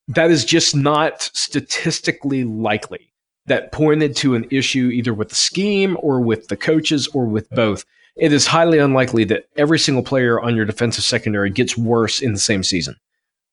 that 0.09 0.31
is 0.31 0.45
just 0.45 0.75
not 0.75 1.31
statistically 1.33 2.45
likely. 2.45 3.10
That 3.51 3.73
pointed 3.73 4.17
to 4.17 4.35
an 4.35 4.47
issue 4.51 4.91
either 4.93 5.13
with 5.13 5.29
the 5.29 5.35
scheme 5.35 5.97
or 6.01 6.21
with 6.21 6.49
the 6.49 6.57
coaches 6.57 7.09
or 7.09 7.27
with 7.27 7.51
both 7.51 7.85
it 8.17 8.33
is 8.33 8.47
highly 8.47 8.79
unlikely 8.79 9.25
that 9.25 9.47
every 9.57 9.79
single 9.79 10.03
player 10.03 10.41
on 10.41 10.55
your 10.55 10.65
defensive 10.65 11.05
secondary 11.05 11.51
gets 11.51 11.77
worse 11.77 12.21
in 12.21 12.33
the 12.33 12.39
same 12.39 12.63
season. 12.63 12.97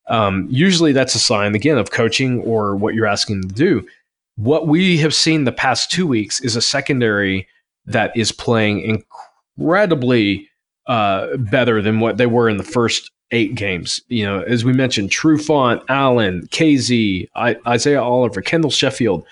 Um, 0.08 0.46
usually 0.50 0.92
that's 0.92 1.14
a 1.14 1.18
sign, 1.18 1.54
again, 1.54 1.78
of 1.78 1.90
coaching 1.90 2.40
or 2.40 2.76
what 2.76 2.94
you're 2.94 3.06
asking 3.06 3.40
them 3.40 3.50
to 3.50 3.54
do. 3.54 3.88
What 4.36 4.66
we 4.66 4.98
have 4.98 5.14
seen 5.14 5.44
the 5.44 5.52
past 5.52 5.90
two 5.90 6.06
weeks 6.06 6.40
is 6.40 6.54
a 6.54 6.62
secondary 6.62 7.48
that 7.86 8.16
is 8.16 8.32
playing 8.32 9.02
incredibly 9.58 10.48
uh, 10.86 11.36
better 11.36 11.82
than 11.82 12.00
what 12.00 12.16
they 12.16 12.26
were 12.26 12.48
in 12.48 12.56
the 12.56 12.64
first 12.64 13.10
eight 13.30 13.54
games. 13.54 14.00
You 14.08 14.24
know, 14.24 14.40
as 14.42 14.64
we 14.64 14.72
mentioned, 14.72 15.10
Trufant, 15.10 15.82
Allen, 15.88 16.46
Kazee, 16.50 17.28
I- 17.34 17.56
Isaiah 17.66 18.02
Oliver, 18.02 18.40
Kendall 18.40 18.70
Sheffield, 18.70 19.24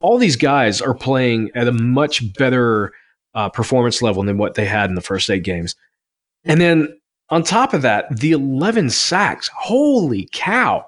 all 0.00 0.18
these 0.18 0.36
guys 0.36 0.80
are 0.80 0.94
playing 0.94 1.50
at 1.54 1.68
a 1.68 1.72
much 1.72 2.32
better 2.34 2.92
uh, 3.34 3.48
performance 3.48 4.02
level 4.02 4.22
than 4.22 4.38
what 4.38 4.54
they 4.54 4.64
had 4.64 4.90
in 4.90 4.94
the 4.94 5.00
first 5.00 5.30
eight 5.30 5.44
games. 5.44 5.74
And 6.44 6.60
then 6.60 7.00
on 7.28 7.42
top 7.42 7.74
of 7.74 7.82
that, 7.82 8.16
the 8.16 8.32
11 8.32 8.90
sacks. 8.90 9.50
Holy 9.54 10.28
cow. 10.32 10.86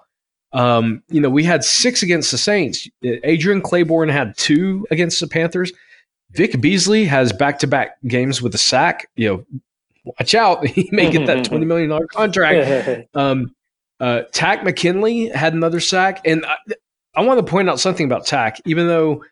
Um, 0.53 1.03
you 1.09 1.21
know, 1.21 1.31
we 1.31 1.45
had 1.45 1.65
six 1.65 2.03
against 2.03 2.31
the 2.31 2.39
Saints. 2.39 2.89
Adrian 3.03 3.63
Clayborn 3.63 4.11
had 4.11 4.37
two 4.37 4.87
against 4.91 5.21
the 5.21 5.27
Panthers. 5.27 5.73
Vic 6.33 6.61
Beasley 6.61 7.05
has 7.05 7.33
back 7.33 7.59
to 7.61 7.67
back 7.67 7.97
games 8.07 8.43
with 8.43 8.55
a 8.55 8.59
sack. 8.59 9.09
You 9.17 9.29
know, 9.29 9.61
watch 10.05 10.35
out. 10.35 10.67
He 10.73 10.89
may 10.93 11.11
get 11.11 11.27
that 11.27 11.45
$20 11.45 11.67
million 11.67 12.07
contract. 12.09 13.09
Um, 13.15 13.55
uh, 14.01 14.23
Takk 14.33 14.65
McKinley 14.65 15.29
had 15.29 15.55
another 15.55 15.79
sack. 15.79 16.23
And 16.27 16.45
I, 16.45 16.57
I 17.15 17.23
want 17.23 17.45
to 17.45 17.51
point 17.51 17.69
out 17.69 17.81
something 17.81 18.07
about 18.07 18.27
Takk, 18.27 18.61
even 18.65 18.87
though 18.87 19.23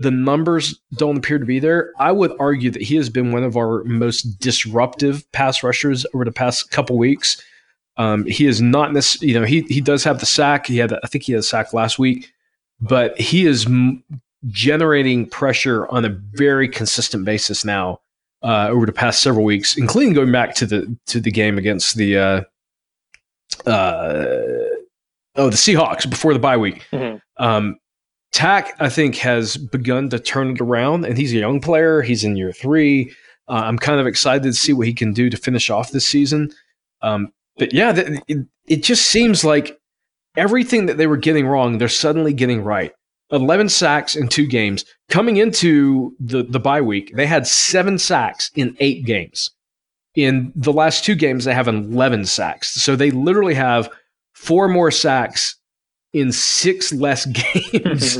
the 0.00 0.10
numbers 0.10 0.80
don't 0.94 1.18
appear 1.18 1.38
to 1.38 1.44
be 1.44 1.58
there. 1.58 1.92
I 1.98 2.10
would 2.10 2.32
argue 2.40 2.70
that 2.70 2.82
he 2.82 2.96
has 2.96 3.10
been 3.10 3.32
one 3.32 3.44
of 3.44 3.56
our 3.56 3.84
most 3.84 4.22
disruptive 4.40 5.30
pass 5.32 5.62
rushers 5.62 6.06
over 6.14 6.24
the 6.24 6.32
past 6.32 6.70
couple 6.70 6.96
weeks. 6.96 7.42
Um, 7.98 8.24
he 8.24 8.46
is 8.46 8.62
not 8.62 8.94
this, 8.94 9.20
you 9.20 9.34
know, 9.34 9.44
he 9.44 9.60
he 9.62 9.82
does 9.82 10.02
have 10.04 10.20
the 10.20 10.26
sack. 10.26 10.66
He 10.66 10.78
had, 10.78 10.92
I 10.92 11.06
think, 11.06 11.24
he 11.24 11.32
had 11.32 11.40
a 11.40 11.42
sack 11.42 11.74
last 11.74 11.98
week, 11.98 12.32
but 12.80 13.18
he 13.20 13.44
is 13.46 13.66
m- 13.66 14.02
generating 14.46 15.28
pressure 15.28 15.86
on 15.88 16.06
a 16.06 16.08
very 16.08 16.66
consistent 16.66 17.26
basis 17.26 17.62
now 17.62 18.00
uh, 18.42 18.68
over 18.70 18.86
the 18.86 18.92
past 18.92 19.20
several 19.20 19.44
weeks, 19.44 19.76
including 19.76 20.14
going 20.14 20.32
back 20.32 20.54
to 20.54 20.66
the 20.66 20.96
to 21.08 21.20
the 21.20 21.30
game 21.30 21.58
against 21.58 21.96
the 21.96 22.16
uh, 22.16 22.40
uh, 23.66 24.49
oh 25.36 25.50
the 25.50 25.56
Seahawks 25.56 26.08
before 26.08 26.32
the 26.32 26.40
bye 26.40 26.56
week. 26.56 26.86
Mm-hmm. 26.92 27.42
Um, 27.42 27.76
Takk, 28.32 28.74
I 28.78 28.88
think, 28.88 29.16
has 29.16 29.56
begun 29.56 30.08
to 30.10 30.18
turn 30.18 30.52
it 30.52 30.60
around, 30.60 31.04
and 31.04 31.18
he's 31.18 31.32
a 31.32 31.38
young 31.38 31.60
player. 31.60 32.00
He's 32.00 32.22
in 32.22 32.36
year 32.36 32.52
three. 32.52 33.12
Uh, 33.48 33.62
I'm 33.64 33.78
kind 33.78 33.98
of 33.98 34.06
excited 34.06 34.44
to 34.44 34.52
see 34.52 34.72
what 34.72 34.86
he 34.86 34.94
can 34.94 35.12
do 35.12 35.28
to 35.28 35.36
finish 35.36 35.68
off 35.68 35.90
this 35.90 36.06
season. 36.06 36.52
Um, 37.02 37.32
but 37.56 37.72
yeah, 37.72 37.92
th- 37.92 38.20
it, 38.28 38.38
it 38.66 38.82
just 38.84 39.08
seems 39.08 39.44
like 39.44 39.80
everything 40.36 40.86
that 40.86 40.96
they 40.96 41.08
were 41.08 41.16
getting 41.16 41.46
wrong, 41.46 41.78
they're 41.78 41.88
suddenly 41.88 42.32
getting 42.32 42.62
right. 42.62 42.92
11 43.32 43.68
sacks 43.68 44.16
in 44.16 44.28
two 44.28 44.46
games. 44.46 44.84
Coming 45.08 45.36
into 45.36 46.14
the, 46.20 46.44
the 46.44 46.60
bye 46.60 46.80
week, 46.80 47.12
they 47.14 47.26
had 47.26 47.46
seven 47.46 47.98
sacks 47.98 48.50
in 48.54 48.76
eight 48.80 49.04
games. 49.04 49.50
In 50.14 50.52
the 50.56 50.72
last 50.72 51.04
two 51.04 51.14
games, 51.14 51.44
they 51.44 51.54
have 51.54 51.68
11 51.68 52.26
sacks. 52.26 52.70
So 52.70 52.96
they 52.96 53.10
literally 53.10 53.54
have 53.54 53.88
four 54.40 54.68
more 54.68 54.90
sacks 54.90 55.56
in 56.12 56.32
six 56.32 56.92
less 56.92 57.26
games. 57.72 58.18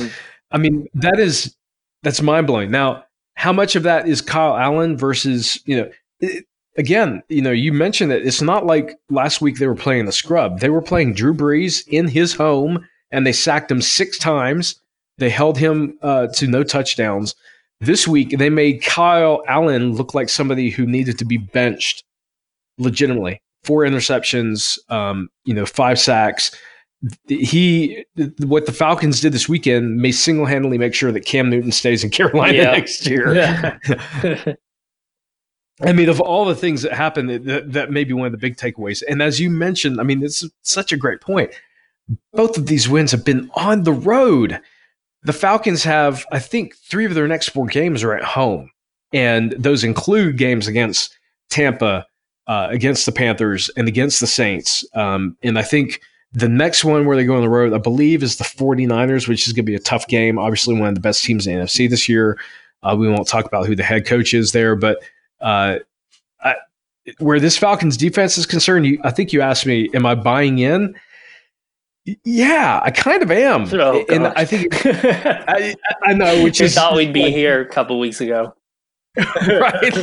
I 0.50 0.58
mean, 0.58 0.86
that 0.94 1.18
is 1.18 1.56
that's 2.02 2.20
mind 2.20 2.46
blowing. 2.46 2.70
Now, 2.70 3.04
how 3.34 3.52
much 3.52 3.74
of 3.74 3.84
that 3.84 4.06
is 4.06 4.20
Kyle 4.20 4.56
Allen 4.56 4.96
versus 4.96 5.60
you 5.64 5.76
know? 5.76 5.90
It, 6.20 6.44
again, 6.76 7.22
you 7.28 7.40
know, 7.40 7.50
you 7.50 7.72
mentioned 7.72 8.10
that 8.10 8.26
it's 8.26 8.42
not 8.42 8.66
like 8.66 8.98
last 9.08 9.40
week 9.40 9.58
they 9.58 9.66
were 9.66 9.74
playing 9.74 10.04
the 10.04 10.12
scrub. 10.12 10.60
They 10.60 10.70
were 10.70 10.82
playing 10.82 11.14
Drew 11.14 11.34
Brees 11.34 11.86
in 11.88 12.06
his 12.08 12.34
home, 12.34 12.86
and 13.10 13.26
they 13.26 13.32
sacked 13.32 13.70
him 13.70 13.80
six 13.80 14.18
times. 14.18 14.80
They 15.18 15.30
held 15.30 15.58
him 15.58 15.98
uh, 16.02 16.28
to 16.34 16.46
no 16.46 16.62
touchdowns. 16.62 17.34
This 17.80 18.06
week, 18.06 18.36
they 18.38 18.50
made 18.50 18.82
Kyle 18.82 19.42
Allen 19.48 19.94
look 19.94 20.12
like 20.12 20.28
somebody 20.28 20.68
who 20.68 20.84
needed 20.84 21.18
to 21.18 21.24
be 21.24 21.38
benched 21.38 22.04
legitimately. 22.76 23.40
Four 23.62 23.82
interceptions, 23.82 24.78
um, 24.90 25.28
you 25.44 25.54
know, 25.54 25.66
five 25.66 25.98
sacks 25.98 26.50
he 27.28 28.04
what 28.40 28.66
the 28.66 28.72
Falcons 28.72 29.20
did 29.20 29.32
this 29.32 29.48
weekend 29.48 29.96
may 29.96 30.12
single 30.12 30.46
handedly 30.46 30.78
make 30.78 30.94
sure 30.94 31.10
that 31.12 31.24
Cam 31.24 31.48
Newton 31.48 31.72
stays 31.72 32.04
in 32.04 32.10
Carolina 32.10 32.52
yeah. 32.52 32.70
next 32.72 33.06
year. 33.06 33.34
Yeah. 33.34 33.78
I 35.82 35.92
mean, 35.92 36.10
of 36.10 36.20
all 36.20 36.44
the 36.44 36.54
things 36.54 36.82
that 36.82 36.92
happened, 36.92 37.30
that, 37.46 37.72
that 37.72 37.90
may 37.90 38.04
be 38.04 38.12
one 38.12 38.26
of 38.26 38.32
the 38.32 38.38
big 38.38 38.58
takeaways. 38.58 39.02
And 39.08 39.22
as 39.22 39.40
you 39.40 39.48
mentioned, 39.48 39.98
I 39.98 40.02
mean, 40.02 40.22
it's 40.22 40.44
such 40.60 40.92
a 40.92 40.96
great 40.96 41.22
point. 41.22 41.52
Both 42.34 42.58
of 42.58 42.66
these 42.66 42.86
wins 42.86 43.12
have 43.12 43.24
been 43.24 43.50
on 43.54 43.84
the 43.84 43.92
road. 43.92 44.60
The 45.22 45.32
Falcons 45.32 45.84
have, 45.84 46.26
I 46.30 46.38
think, 46.38 46.76
three 46.76 47.06
of 47.06 47.14
their 47.14 47.26
next 47.26 47.48
four 47.48 47.64
games 47.64 48.02
are 48.02 48.12
at 48.12 48.24
home, 48.24 48.70
and 49.14 49.52
those 49.52 49.82
include 49.82 50.36
games 50.36 50.68
against 50.68 51.16
Tampa, 51.48 52.06
uh, 52.50 52.66
against 52.68 53.06
the 53.06 53.12
Panthers, 53.12 53.70
and 53.76 53.86
against 53.86 54.18
the 54.18 54.26
Saints. 54.26 54.84
Um, 54.94 55.36
and 55.40 55.56
I 55.56 55.62
think 55.62 56.00
the 56.32 56.48
next 56.48 56.84
one 56.84 57.06
where 57.06 57.16
they 57.16 57.24
go 57.24 57.36
on 57.36 57.42
the 57.42 57.48
road, 57.48 57.72
I 57.72 57.78
believe, 57.78 58.24
is 58.24 58.38
the 58.38 58.44
49ers, 58.44 59.28
which 59.28 59.46
is 59.46 59.52
going 59.52 59.64
to 59.64 59.70
be 59.70 59.76
a 59.76 59.78
tough 59.78 60.08
game. 60.08 60.36
Obviously, 60.36 60.74
one 60.74 60.88
of 60.88 60.96
the 60.96 61.00
best 61.00 61.22
teams 61.22 61.46
in 61.46 61.54
the 61.54 61.64
NFC 61.64 61.88
this 61.88 62.08
year. 62.08 62.40
Uh, 62.82 62.96
we 62.98 63.08
won't 63.08 63.28
talk 63.28 63.44
about 63.44 63.68
who 63.68 63.76
the 63.76 63.84
head 63.84 64.04
coach 64.04 64.34
is 64.34 64.50
there, 64.50 64.74
but 64.74 64.98
uh, 65.40 65.76
I, 66.42 66.56
where 67.20 67.38
this 67.38 67.56
Falcons 67.56 67.96
defense 67.96 68.36
is 68.36 68.46
concerned, 68.46 68.84
you, 68.84 68.98
I 69.04 69.12
think 69.12 69.32
you 69.32 69.42
asked 69.42 69.64
me, 69.64 69.88
am 69.94 70.04
I 70.04 70.16
buying 70.16 70.58
in? 70.58 70.96
Yeah, 72.24 72.80
I 72.82 72.90
kind 72.90 73.22
of 73.22 73.30
am. 73.30 73.68
Oh, 73.72 74.04
and 74.08 74.26
I 74.26 74.44
think 74.44 74.66
I, 74.84 75.76
I, 76.02 76.14
know, 76.14 76.42
which 76.42 76.58
you 76.58 76.66
is 76.66 76.74
thought 76.74 76.96
we'd 76.96 77.12
be 77.12 77.22
like, 77.22 77.32
here 77.32 77.60
a 77.60 77.68
couple 77.68 78.00
weeks 78.00 78.20
ago, 78.20 78.56
right? 79.16 79.96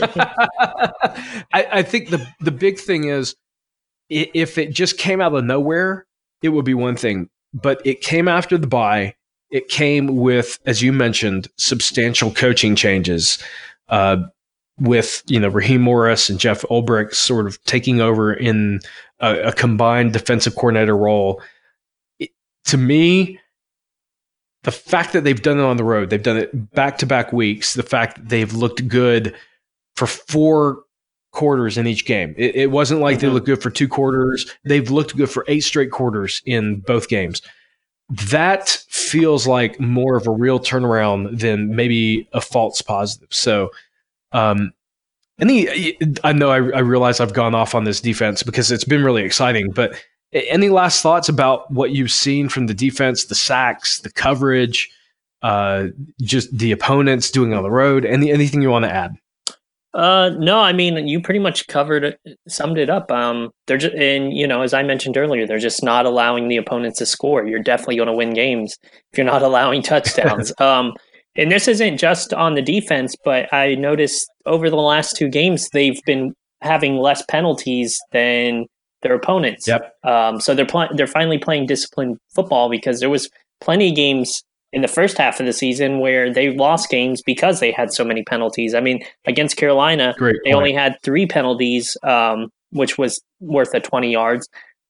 I, 1.53 1.67
I 1.71 1.83
think 1.83 2.09
the 2.09 2.25
the 2.39 2.51
big 2.51 2.79
thing 2.79 3.05
is 3.05 3.35
if 4.09 4.57
it 4.57 4.71
just 4.71 4.97
came 4.97 5.21
out 5.21 5.33
of 5.33 5.43
nowhere, 5.43 6.05
it 6.41 6.49
would 6.49 6.65
be 6.65 6.73
one 6.73 6.95
thing. 6.95 7.29
But 7.53 7.81
it 7.85 8.01
came 8.01 8.27
after 8.27 8.57
the 8.57 8.67
bye. 8.67 9.15
It 9.49 9.69
came 9.69 10.17
with, 10.17 10.59
as 10.65 10.81
you 10.81 10.91
mentioned, 10.91 11.47
substantial 11.57 12.31
coaching 12.31 12.75
changes. 12.75 13.41
Uh, 13.87 14.17
with 14.79 15.23
you 15.25 15.39
know 15.39 15.47
Raheem 15.47 15.81
Morris 15.81 16.29
and 16.29 16.39
Jeff 16.39 16.61
Ulbrich 16.63 17.13
sort 17.13 17.47
of 17.47 17.61
taking 17.63 17.99
over 17.99 18.33
in 18.33 18.79
a, 19.19 19.47
a 19.47 19.53
combined 19.53 20.13
defensive 20.13 20.55
coordinator 20.55 20.95
role. 20.95 21.41
It, 22.19 22.29
to 22.65 22.77
me, 22.77 23.39
the 24.67 24.71
fact 24.73 25.13
that 25.13 25.23
they've 25.23 25.41
done 25.41 25.57
it 25.59 25.63
on 25.63 25.77
the 25.77 25.83
road, 25.85 26.09
they've 26.09 26.21
done 26.21 26.35
it 26.35 26.73
back 26.73 26.97
to 26.97 27.05
back 27.05 27.31
weeks. 27.31 27.73
The 27.73 27.83
fact 27.83 28.17
that 28.17 28.27
they've 28.27 28.51
looked 28.51 28.85
good 28.89 29.33
for 29.95 30.07
four 30.07 30.83
quarters 31.31 31.77
in 31.77 31.87
each 31.87 32.05
game. 32.05 32.35
It, 32.37 32.53
it 32.53 32.71
wasn't 32.71 32.99
like 32.99 33.19
mm-hmm. 33.19 33.27
they 33.27 33.33
looked 33.33 33.45
good 33.45 33.63
for 33.63 33.69
two 33.69 33.87
quarters. 33.87 34.53
They've 34.65 34.91
looked 34.91 35.15
good 35.15 35.29
for 35.29 35.45
eight 35.47 35.61
straight 35.61 35.91
quarters 35.91 36.41
in 36.45 36.81
both 36.81 37.07
games. 37.07 37.41
That 38.09 38.67
feels 38.89 39.47
like 39.47 39.79
more 39.79 40.17
of 40.17 40.27
a 40.27 40.31
real 40.31 40.59
turnaround 40.59 41.39
than 41.39 41.73
maybe 41.73 42.27
a 42.33 42.41
false 42.41 42.81
positive. 42.81 43.29
So, 43.31 43.69
um, 44.33 44.73
Any, 45.39 45.97
I 46.25 46.33
know 46.33 46.49
I, 46.49 46.57
I 46.57 46.79
realize 46.79 47.21
I've 47.21 47.33
gone 47.33 47.55
off 47.55 47.73
on 47.73 47.85
this 47.85 48.01
defense 48.01 48.43
because 48.43 48.69
it's 48.69 48.83
been 48.83 49.05
really 49.05 49.23
exciting, 49.23 49.71
but 49.71 49.95
any 50.33 50.69
last 50.69 51.01
thoughts 51.01 51.29
about 51.29 51.71
what 51.71 51.91
you've 51.91 52.11
seen 52.11 52.49
from 52.49 52.67
the 52.67 52.73
defense, 52.73 53.25
the 53.25 53.35
sacks, 53.35 53.99
the 54.01 54.11
coverage, 54.11 54.89
uh, 55.41 55.87
just 56.21 56.55
the 56.57 56.71
opponents 56.71 57.31
doing 57.31 57.53
on 57.53 57.63
the 57.63 57.71
road? 57.71 58.05
Any 58.05 58.31
anything 58.31 58.61
you 58.61 58.69
want 58.69 58.85
to 58.85 58.93
add? 58.93 59.15
Uh, 59.93 60.29
no, 60.37 60.59
I 60.59 60.73
mean 60.73 61.07
you 61.07 61.21
pretty 61.21 61.39
much 61.39 61.65
covered 61.67 62.03
it, 62.03 62.19
summed 62.47 62.77
it 62.77 62.89
up. 62.89 63.11
Um, 63.11 63.49
they're 63.65 63.77
just, 63.77 63.95
and 63.95 64.31
you 64.31 64.45
know, 64.45 64.61
as 64.61 64.73
I 64.73 64.83
mentioned 64.83 65.17
earlier, 65.17 65.47
they're 65.47 65.57
just 65.57 65.83
not 65.83 66.05
allowing 66.05 66.49
the 66.49 66.57
opponents 66.57 66.99
to 66.99 67.05
score. 67.05 67.47
You're 67.47 67.63
definitely 67.63 67.95
going 67.95 68.07
to 68.07 68.13
win 68.13 68.33
games 68.33 68.77
if 69.11 69.17
you're 69.17 69.25
not 69.25 69.41
allowing 69.43 69.81
touchdowns. 69.81 70.53
um, 70.59 70.93
and 71.35 71.51
this 71.51 71.67
isn't 71.67 71.97
just 71.97 72.33
on 72.33 72.55
the 72.55 72.61
defense, 72.61 73.15
but 73.23 73.51
I 73.53 73.75
noticed 73.75 74.29
over 74.45 74.69
the 74.69 74.75
last 74.75 75.15
two 75.15 75.29
games 75.29 75.69
they've 75.69 75.99
been 76.05 76.33
having 76.61 76.97
less 76.97 77.23
penalties 77.25 77.99
than 78.11 78.65
their 79.01 79.13
opponents. 79.13 79.67
Yep. 79.67 79.95
Um, 80.03 80.39
so 80.39 80.55
they're 80.55 80.65
playing. 80.65 80.91
They're 80.95 81.07
finally 81.07 81.37
playing 81.37 81.67
disciplined 81.67 82.17
football 82.33 82.69
because 82.69 82.99
there 82.99 83.09
was 83.09 83.29
plenty 83.61 83.89
of 83.89 83.95
games 83.95 84.43
in 84.73 84.81
the 84.81 84.87
first 84.87 85.17
half 85.17 85.39
of 85.39 85.45
the 85.45 85.53
season 85.53 85.99
where 85.99 86.31
they 86.31 86.53
lost 86.55 86.89
games 86.89 87.21
because 87.21 87.59
they 87.59 87.71
had 87.71 87.93
so 87.93 88.03
many 88.03 88.23
penalties. 88.23 88.75
I 88.75 88.79
mean, 88.81 89.03
against 89.25 89.55
Carolina, 89.57 90.13
they 90.43 90.53
only 90.53 90.73
had 90.73 90.97
three 91.03 91.25
penalties, 91.25 91.95
um, 92.03 92.51
which 92.71 92.97
was 92.97 93.21
worth 93.39 93.73
a 93.73 93.79
20 93.79 94.11
yards. 94.11 94.47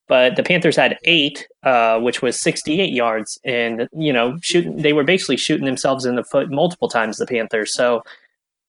But 0.08 0.36
the 0.36 0.42
Panthers 0.42 0.76
had 0.76 0.96
eight, 1.04 1.46
uh, 1.62 2.00
which 2.00 2.22
was 2.22 2.40
68 2.40 2.92
yards, 2.92 3.38
and 3.44 3.88
you 3.92 4.12
know, 4.12 4.38
shooting. 4.40 4.76
They 4.76 4.94
were 4.94 5.04
basically 5.04 5.36
shooting 5.36 5.66
themselves 5.66 6.06
in 6.06 6.16
the 6.16 6.24
foot 6.24 6.50
multiple 6.50 6.88
times. 6.88 7.18
The 7.18 7.26
Panthers, 7.26 7.74
so 7.74 8.02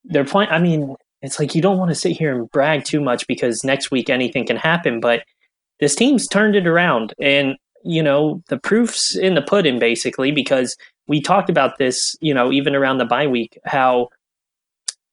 they're 0.04 0.24
playing. 0.24 0.50
I 0.50 0.58
mean, 0.58 0.96
it's 1.22 1.38
like 1.38 1.54
you 1.54 1.62
don't 1.62 1.78
want 1.78 1.90
to 1.90 1.94
sit 1.94 2.16
here 2.16 2.34
and 2.34 2.50
brag 2.50 2.84
too 2.84 3.00
much 3.00 3.26
because 3.26 3.64
next 3.64 3.90
week 3.90 4.08
anything 4.08 4.46
can 4.46 4.56
happen. 4.56 5.00
But 5.00 5.24
this 5.78 5.94
team's 5.94 6.26
turned 6.26 6.56
it 6.56 6.66
around, 6.66 7.14
and 7.20 7.56
you 7.82 8.02
know, 8.02 8.42
the 8.48 8.58
proof's 8.58 9.16
in 9.16 9.34
the 9.34 9.42
pudding, 9.42 9.78
basically, 9.78 10.32
because 10.32 10.76
we 11.06 11.20
talked 11.20 11.50
about 11.50 11.78
this, 11.78 12.14
you 12.20 12.34
know, 12.34 12.52
even 12.52 12.74
around 12.74 12.98
the 12.98 13.04
bye 13.04 13.26
week, 13.26 13.58
how 13.64 14.08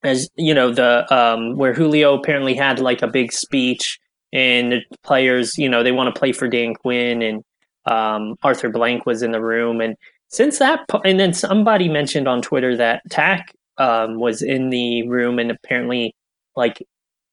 as 0.03 0.29
you 0.35 0.53
know, 0.53 0.71
the 0.71 1.11
um 1.13 1.55
where 1.57 1.73
Julio 1.73 2.13
apparently 2.13 2.53
had 2.53 2.79
like 2.79 3.01
a 3.01 3.07
big 3.07 3.31
speech 3.31 3.99
and 4.33 4.71
the 4.71 4.81
players, 5.03 5.57
you 5.57 5.69
know, 5.69 5.83
they 5.83 5.91
want 5.91 6.13
to 6.13 6.19
play 6.19 6.31
for 6.31 6.47
Dan 6.47 6.73
Quinn 6.75 7.21
and 7.21 7.43
um 7.85 8.35
Arthur 8.43 8.69
Blank 8.69 9.05
was 9.05 9.23
in 9.23 9.31
the 9.31 9.41
room 9.41 9.81
and 9.81 9.95
since 10.29 10.59
that 10.59 10.81
and 11.05 11.19
then 11.19 11.33
somebody 11.33 11.87
mentioned 11.87 12.27
on 12.27 12.41
Twitter 12.41 12.75
that 12.75 13.01
Takk 13.09 13.53
um 13.77 14.19
was 14.19 14.41
in 14.41 14.69
the 14.69 15.07
room 15.07 15.39
and 15.39 15.51
apparently 15.51 16.15
like 16.55 16.83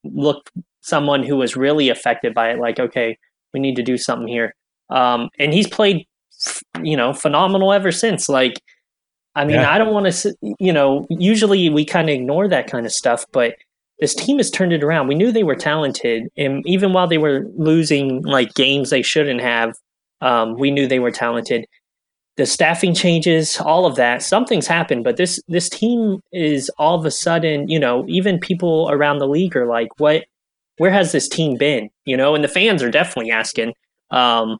looked 0.04 0.50
someone 0.80 1.22
who 1.22 1.36
was 1.36 1.56
really 1.56 1.88
affected 1.88 2.34
by 2.34 2.50
it 2.50 2.58
like 2.58 2.78
okay 2.78 3.16
we 3.52 3.60
need 3.60 3.76
to 3.76 3.82
do 3.82 3.96
something 3.96 4.28
here 4.28 4.54
um, 4.90 5.30
and 5.38 5.52
he's 5.52 5.68
played, 5.68 6.06
you 6.82 6.96
know, 6.96 7.12
phenomenal 7.12 7.72
ever 7.72 7.92
since. 7.92 8.28
Like, 8.28 8.60
I 9.34 9.44
mean, 9.44 9.56
yeah. 9.56 9.72
I 9.72 9.78
don't 9.78 9.92
want 9.92 10.12
to, 10.12 10.34
you 10.58 10.72
know, 10.72 11.06
usually 11.10 11.68
we 11.70 11.84
kind 11.84 12.08
of 12.08 12.14
ignore 12.14 12.48
that 12.48 12.70
kind 12.70 12.86
of 12.86 12.92
stuff, 12.92 13.24
but 13.32 13.54
this 13.98 14.14
team 14.14 14.38
has 14.38 14.50
turned 14.50 14.72
it 14.72 14.84
around. 14.84 15.08
We 15.08 15.14
knew 15.14 15.32
they 15.32 15.42
were 15.42 15.56
talented, 15.56 16.24
and 16.36 16.62
even 16.66 16.92
while 16.92 17.06
they 17.06 17.18
were 17.18 17.46
losing 17.56 18.22
like 18.22 18.54
games 18.54 18.90
they 18.90 19.02
shouldn't 19.02 19.40
have, 19.40 19.74
um, 20.20 20.58
we 20.58 20.70
knew 20.70 20.86
they 20.86 20.98
were 20.98 21.10
talented. 21.10 21.66
The 22.36 22.46
staffing 22.46 22.94
changes, 22.94 23.60
all 23.60 23.86
of 23.86 23.94
that, 23.96 24.22
something's 24.22 24.66
happened. 24.66 25.04
But 25.04 25.16
this 25.16 25.40
this 25.48 25.68
team 25.68 26.20
is 26.32 26.70
all 26.78 26.98
of 26.98 27.06
a 27.06 27.10
sudden, 27.10 27.68
you 27.68 27.78
know, 27.78 28.04
even 28.08 28.40
people 28.40 28.88
around 28.90 29.18
the 29.18 29.28
league 29.28 29.56
are 29.56 29.66
like, 29.66 29.88
"What? 29.98 30.24
Where 30.78 30.90
has 30.90 31.12
this 31.12 31.28
team 31.28 31.56
been?" 31.56 31.90
You 32.04 32.16
know, 32.16 32.34
and 32.34 32.42
the 32.42 32.48
fans 32.48 32.82
are 32.82 32.90
definitely 32.90 33.30
asking. 33.30 33.74
Um, 34.10 34.58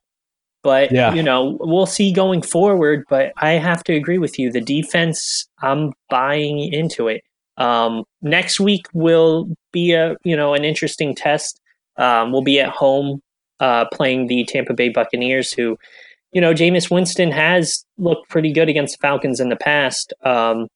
but 0.63 0.91
yeah. 0.93 1.13
you 1.13 1.23
know, 1.23 1.59
we'll 1.61 1.87
see 1.87 2.13
going 2.13 2.43
forward. 2.43 3.05
But 3.09 3.33
I 3.37 3.53
have 3.53 3.85
to 3.85 3.95
agree 3.95 4.19
with 4.19 4.39
you. 4.39 4.51
The 4.51 4.61
defense, 4.61 5.47
I'm 5.61 5.93
buying 6.09 6.73
into 6.73 7.09
it. 7.09 7.23
Um, 7.57 8.05
next 8.23 8.59
week 8.59 8.87
will 8.93 9.49
be 9.73 9.93
a 9.93 10.17
you 10.25 10.37
know 10.37 10.55
an 10.55 10.65
interesting 10.65 11.15
test. 11.15 11.61
Um, 11.97 12.33
we'll 12.33 12.43
be 12.43 12.59
at 12.59 12.71
home 12.71 13.21
uh, 13.61 13.85
playing 13.93 14.27
the 14.27 14.45
Tampa 14.45 14.75
Bay 14.75 14.89
Buccaneers, 14.89 15.53
who 15.53 15.77
you 16.35 16.41
know 16.41 16.53
Jameis 16.53 16.91
Winston 16.91 17.31
has 17.31 17.85
looked 17.97 18.29
pretty 18.29 18.53
good 18.53 18.69
against 18.69 18.99
the 18.99 19.03
Falcons 19.07 19.41
in 19.41 19.49
the 19.49 19.57
past. 19.57 20.13
Um, 20.25 20.69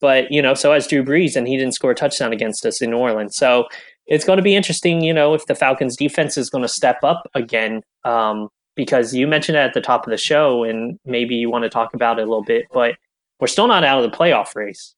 but 0.00 0.30
you 0.30 0.42
know, 0.42 0.54
so 0.54 0.72
has 0.72 0.86
Drew 0.86 1.04
Brees, 1.04 1.36
and 1.36 1.46
he 1.46 1.56
didn't 1.56 1.74
score 1.74 1.92
a 1.92 1.94
touchdown 1.94 2.32
against 2.32 2.66
us 2.66 2.82
in 2.82 2.90
New 2.90 2.98
Orleans. 2.98 3.36
So 3.36 3.66
it's 4.06 4.24
going 4.24 4.38
to 4.38 4.42
be 4.42 4.56
interesting, 4.56 5.02
you 5.02 5.12
know, 5.12 5.34
if 5.34 5.46
the 5.46 5.54
Falcons 5.54 5.96
defense 5.96 6.36
is 6.36 6.50
going 6.50 6.62
to 6.62 6.68
step 6.68 6.98
up 7.04 7.30
again. 7.34 7.82
Um, 8.04 8.48
because 8.74 9.14
you 9.14 9.26
mentioned 9.26 9.56
it 9.56 9.60
at 9.60 9.72
the 9.72 9.80
top 9.80 10.06
of 10.06 10.10
the 10.10 10.18
show, 10.18 10.62
and 10.62 10.98
maybe 11.04 11.34
you 11.34 11.50
want 11.50 11.64
to 11.64 11.70
talk 11.70 11.94
about 11.94 12.18
it 12.18 12.22
a 12.22 12.26
little 12.26 12.44
bit, 12.44 12.66
but 12.72 12.94
we're 13.40 13.46
still 13.46 13.66
not 13.66 13.84
out 13.84 14.04
of 14.04 14.10
the 14.10 14.16
playoff 14.16 14.54
race. 14.54 14.94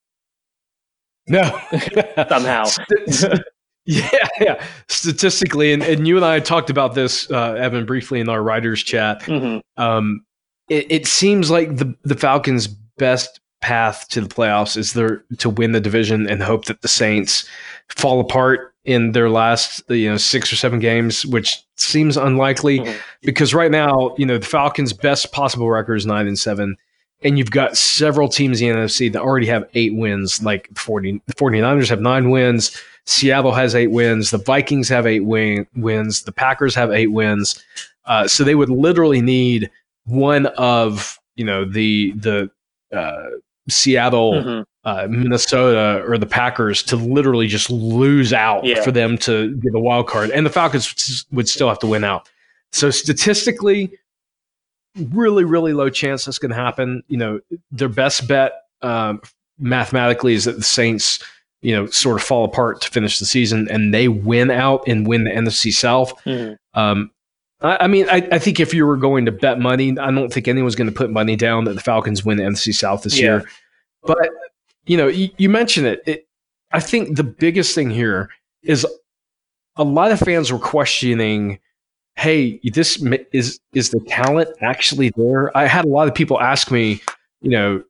No, 1.29 1.43
somehow. 2.29 2.65
yeah, 3.89 4.29
yeah. 4.41 4.65
Statistically, 4.89 5.73
and, 5.73 5.83
and 5.83 6.07
you 6.07 6.17
and 6.17 6.25
I 6.25 6.41
talked 6.41 6.69
about 6.69 6.95
this, 6.95 7.31
uh, 7.31 7.55
Evan, 7.55 7.87
briefly 7.87 8.21
in 8.21 8.29
our 8.29 8.43
writers' 8.43 8.83
chat. 8.83 9.23
Mm-hmm. 9.23 9.83
Um, 9.83 10.25
it, 10.69 10.87
it 10.91 11.07
seems 11.07 11.51
like 11.51 11.77
the 11.77 11.97
the 12.05 12.15
Falcons' 12.15 12.69
best 12.69 13.41
path 13.61 14.07
to 14.11 14.21
the 14.21 14.29
playoffs 14.29 14.77
is 14.77 14.93
there 14.93 15.25
to 15.39 15.51
win 15.51 15.73
the 15.73 15.81
division 15.81 16.29
and 16.29 16.43
hope 16.43 16.67
that 16.67 16.83
the 16.83 16.89
Saints 16.89 17.49
fall 17.89 18.21
apart 18.21 18.73
in 18.85 19.13
their 19.13 19.29
last 19.29 19.83
you 19.89 20.11
know 20.11 20.19
six 20.19 20.53
or 20.53 20.57
seven 20.57 20.81
games, 20.81 21.25
which 21.25 21.59
seems 21.77 22.17
unlikely 22.17 22.81
mm-hmm. 22.81 22.99
because 23.23 23.55
right 23.55 23.71
now 23.71 24.15
you 24.19 24.27
know 24.27 24.39
the 24.39 24.47
Falcons' 24.47 24.93
best 24.93 25.33
possible 25.33 25.71
record 25.71 25.97
is 25.97 26.07
nine 26.07 26.27
and 26.27 26.39
seven. 26.39 26.77
And 27.23 27.37
you've 27.37 27.51
got 27.51 27.77
several 27.77 28.29
teams 28.29 28.61
in 28.61 28.69
the 28.69 28.83
NFC 28.83 29.13
that 29.13 29.21
already 29.21 29.47
have 29.47 29.69
eight 29.75 29.95
wins, 29.95 30.43
like 30.43 30.69
40, 30.77 31.21
the 31.27 31.35
49ers 31.35 31.89
have 31.89 32.01
nine 32.01 32.31
wins. 32.31 32.81
Seattle 33.07 33.53
has 33.53 33.75
eight 33.75 33.91
wins. 33.91 34.31
The 34.31 34.39
Vikings 34.39 34.89
have 34.91 35.07
eight 35.07 35.25
win, 35.25 35.67
wins. 35.75 36.23
The 36.23 36.33
Packers 36.33 36.75
have 36.75 36.93
eight 36.93 37.09
wins. 37.09 37.63
Uh, 38.05 38.29
so 38.29 38.45
they 38.45 38.55
would 38.55 38.71
literally 38.71 39.21
need 39.21 39.71
one 40.05 40.47
of 40.47 41.19
you 41.37 41.45
know 41.45 41.65
the 41.65 42.13
the 42.13 42.51
uh, 42.95 43.29
Seattle, 43.69 44.33
mm-hmm. 44.33 44.63
uh, 44.85 45.07
Minnesota, 45.09 46.03
or 46.07 46.19
the 46.19 46.27
Packers 46.27 46.83
to 46.85 46.97
literally 46.97 47.47
just 47.47 47.71
lose 47.71 48.33
out 48.33 48.65
yeah. 48.65 48.83
for 48.83 48.91
them 48.91 49.17
to 49.19 49.55
get 49.57 49.75
a 49.75 49.81
wild 49.81 50.09
card, 50.09 50.31
and 50.31 50.45
the 50.45 50.51
Falcons 50.51 51.27
would 51.31 51.49
still 51.49 51.69
have 51.69 51.79
to 51.81 51.87
win 51.87 52.05
out. 52.05 52.29
So 52.73 52.91
statistically, 52.91 53.91
really, 54.97 55.45
really 55.45 55.73
low 55.73 55.91
chance 55.91 56.25
that's 56.25 56.39
going 56.39 56.51
to 56.51 56.57
happen. 56.57 57.03
You 57.09 57.17
know, 57.17 57.41
their 57.71 57.89
best 57.89 58.29
bet 58.29 58.53
um, 58.83 59.21
mathematically 59.59 60.35
is 60.35 60.45
that 60.45 60.57
the 60.57 60.63
Saints, 60.63 61.23
you 61.63 61.75
know, 61.75 61.87
sort 61.87 62.17
of 62.17 62.23
fall 62.23 62.45
apart 62.45 62.81
to 62.83 62.91
finish 62.91 63.19
the 63.19 63.27
season, 63.27 63.69
and 63.71 63.93
they 63.93 64.09
win 64.09 64.51
out 64.51 64.85
and 64.87 65.07
win 65.07 65.25
the 65.25 65.31
NFC 65.31 65.73
South. 65.73 66.13
Mm-hmm. 66.25 66.55
Um, 66.79 67.11
I, 67.61 67.89
mean, 67.89 68.09
I, 68.09 68.29
I, 68.31 68.39
think 68.39 68.61
if 68.61 68.73
you 68.73 68.87
were 68.87 68.97
going 68.97 69.25
to 69.25 69.33
bet 69.33 69.59
money, 69.59 69.99
I 69.99 70.13
don't 70.13 70.33
think 70.33 70.47
anyone's 70.47 70.77
going 70.77 70.89
to 70.89 70.95
put 70.95 71.11
money 71.11 71.35
down 71.35 71.65
that 71.65 71.75
the 71.75 71.81
Falcons 71.81 72.25
win 72.25 72.39
the 72.39 72.45
NFC 72.45 72.73
South 72.73 73.03
this 73.03 73.19
yeah. 73.19 73.25
year. 73.25 73.49
But 74.05 74.29
you 74.87 74.97
know, 74.97 75.09
you, 75.09 75.31
you 75.39 75.49
mentioned 75.49 75.87
it. 75.87 76.03
it. 76.07 76.29
I 76.71 76.81
think 76.81 77.17
the 77.17 77.25
biggest 77.25 77.75
thing 77.75 77.91
here 77.91 78.31
is 78.63 78.87
a 79.77 79.85
lot 79.85 80.13
of 80.13 80.21
fans 80.21 80.53
were 80.53 80.59
questioning 80.59 81.59
hey 82.19 82.61
this 82.73 83.03
is 83.33 83.61
is 83.73 83.91
the 83.91 84.01
talent 84.09 84.49
actually 84.61 85.11
there 85.17 85.57
i 85.57 85.67
had 85.67 85.85
a 85.85 85.89
lot 85.89 86.09
of 86.09 86.15
people 86.15 86.41
ask 86.41 86.71
me 86.71 87.01
you 87.41 87.51
know 87.51 87.83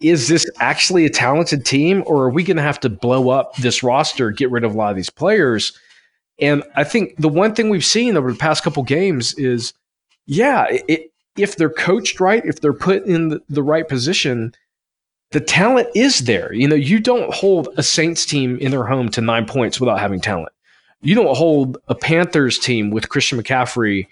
is 0.00 0.28
this 0.28 0.50
actually 0.58 1.04
a 1.04 1.10
talented 1.10 1.64
team 1.64 2.02
or 2.06 2.24
are 2.24 2.30
we 2.30 2.42
going 2.42 2.56
to 2.56 2.62
have 2.62 2.80
to 2.80 2.88
blow 2.88 3.28
up 3.28 3.54
this 3.56 3.82
roster 3.82 4.30
get 4.30 4.50
rid 4.50 4.64
of 4.64 4.74
a 4.74 4.76
lot 4.76 4.90
of 4.90 4.96
these 4.96 5.10
players 5.10 5.78
and 6.38 6.62
I 6.74 6.84
think 6.84 7.16
the 7.16 7.28
one 7.28 7.54
thing 7.54 7.70
we've 7.70 7.84
seen 7.84 8.16
over 8.16 8.30
the 8.30 8.38
past 8.38 8.62
couple 8.62 8.82
games 8.82 9.34
is, 9.34 9.72
yeah, 10.26 10.66
it, 10.70 11.12
if 11.36 11.56
they're 11.56 11.70
coached 11.70 12.20
right, 12.20 12.44
if 12.44 12.60
they're 12.60 12.72
put 12.72 13.04
in 13.04 13.28
the, 13.28 13.40
the 13.48 13.62
right 13.62 13.88
position, 13.88 14.52
the 15.30 15.40
talent 15.40 15.88
is 15.94 16.20
there. 16.20 16.52
You 16.52 16.68
know, 16.68 16.76
you 16.76 17.00
don't 17.00 17.32
hold 17.32 17.68
a 17.76 17.82
Saints 17.82 18.26
team 18.26 18.58
in 18.58 18.70
their 18.70 18.84
home 18.84 19.08
to 19.10 19.20
nine 19.20 19.46
points 19.46 19.80
without 19.80 19.98
having 19.98 20.20
talent. 20.20 20.52
You 21.02 21.14
don't 21.14 21.36
hold 21.36 21.78
a 21.88 21.94
Panthers 21.94 22.58
team 22.58 22.90
with 22.90 23.08
Christian 23.08 23.40
McCaffrey 23.40 24.06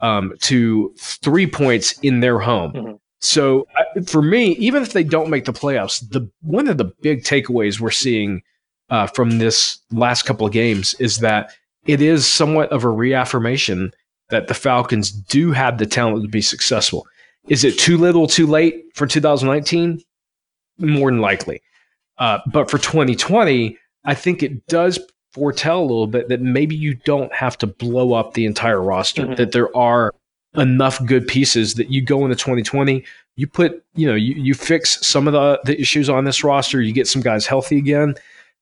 um, 0.00 0.34
to 0.42 0.94
three 0.98 1.46
points 1.46 1.98
in 2.00 2.20
their 2.20 2.38
home. 2.38 2.72
Mm-hmm. 2.72 2.94
So 3.20 3.66
for 4.06 4.22
me, 4.22 4.52
even 4.52 4.82
if 4.82 4.92
they 4.92 5.02
don't 5.02 5.30
make 5.30 5.46
the 5.46 5.52
playoffs, 5.52 6.06
the 6.10 6.30
one 6.42 6.68
of 6.68 6.76
the 6.76 6.84
big 6.84 7.24
takeaways 7.24 7.80
we're 7.80 7.90
seeing 7.90 8.42
uh, 8.90 9.06
from 9.08 9.38
this 9.38 9.78
last 9.90 10.22
couple 10.22 10.46
of 10.46 10.52
games 10.52 10.94
is 10.94 11.18
that 11.18 11.52
it 11.86 12.02
is 12.02 12.26
somewhat 12.26 12.70
of 12.70 12.84
a 12.84 12.88
reaffirmation 12.88 13.92
that 14.30 14.48
the 14.48 14.54
Falcons 14.54 15.10
do 15.10 15.52
have 15.52 15.78
the 15.78 15.86
talent 15.86 16.22
to 16.22 16.28
be 16.28 16.42
successful. 16.42 17.06
Is 17.48 17.64
it 17.64 17.78
too 17.78 17.96
little, 17.96 18.26
too 18.26 18.46
late 18.46 18.84
for 18.94 19.06
2019? 19.06 20.02
More 20.78 21.10
than 21.10 21.20
likely. 21.20 21.62
Uh, 22.18 22.38
but 22.52 22.70
for 22.70 22.78
2020, 22.78 23.78
I 24.04 24.14
think 24.14 24.42
it 24.42 24.66
does 24.66 24.98
foretell 25.36 25.80
a 25.80 25.82
little 25.82 26.06
bit 26.06 26.30
that 26.30 26.40
maybe 26.40 26.74
you 26.74 26.94
don't 26.94 27.32
have 27.34 27.58
to 27.58 27.66
blow 27.66 28.14
up 28.14 28.32
the 28.32 28.46
entire 28.46 28.80
roster, 28.80 29.22
mm-hmm. 29.22 29.34
that 29.34 29.52
there 29.52 29.74
are 29.76 30.14
enough 30.56 31.04
good 31.04 31.28
pieces 31.28 31.74
that 31.74 31.90
you 31.90 32.00
go 32.00 32.24
into 32.24 32.34
2020, 32.34 33.04
you 33.36 33.46
put, 33.46 33.84
you 33.94 34.06
know, 34.06 34.14
you, 34.14 34.34
you 34.34 34.54
fix 34.54 35.06
some 35.06 35.26
of 35.26 35.34
the, 35.34 35.60
the 35.64 35.78
issues 35.78 36.08
on 36.08 36.24
this 36.24 36.42
roster, 36.42 36.80
you 36.80 36.94
get 36.94 37.06
some 37.06 37.20
guys 37.20 37.46
healthy 37.46 37.76
again. 37.76 38.14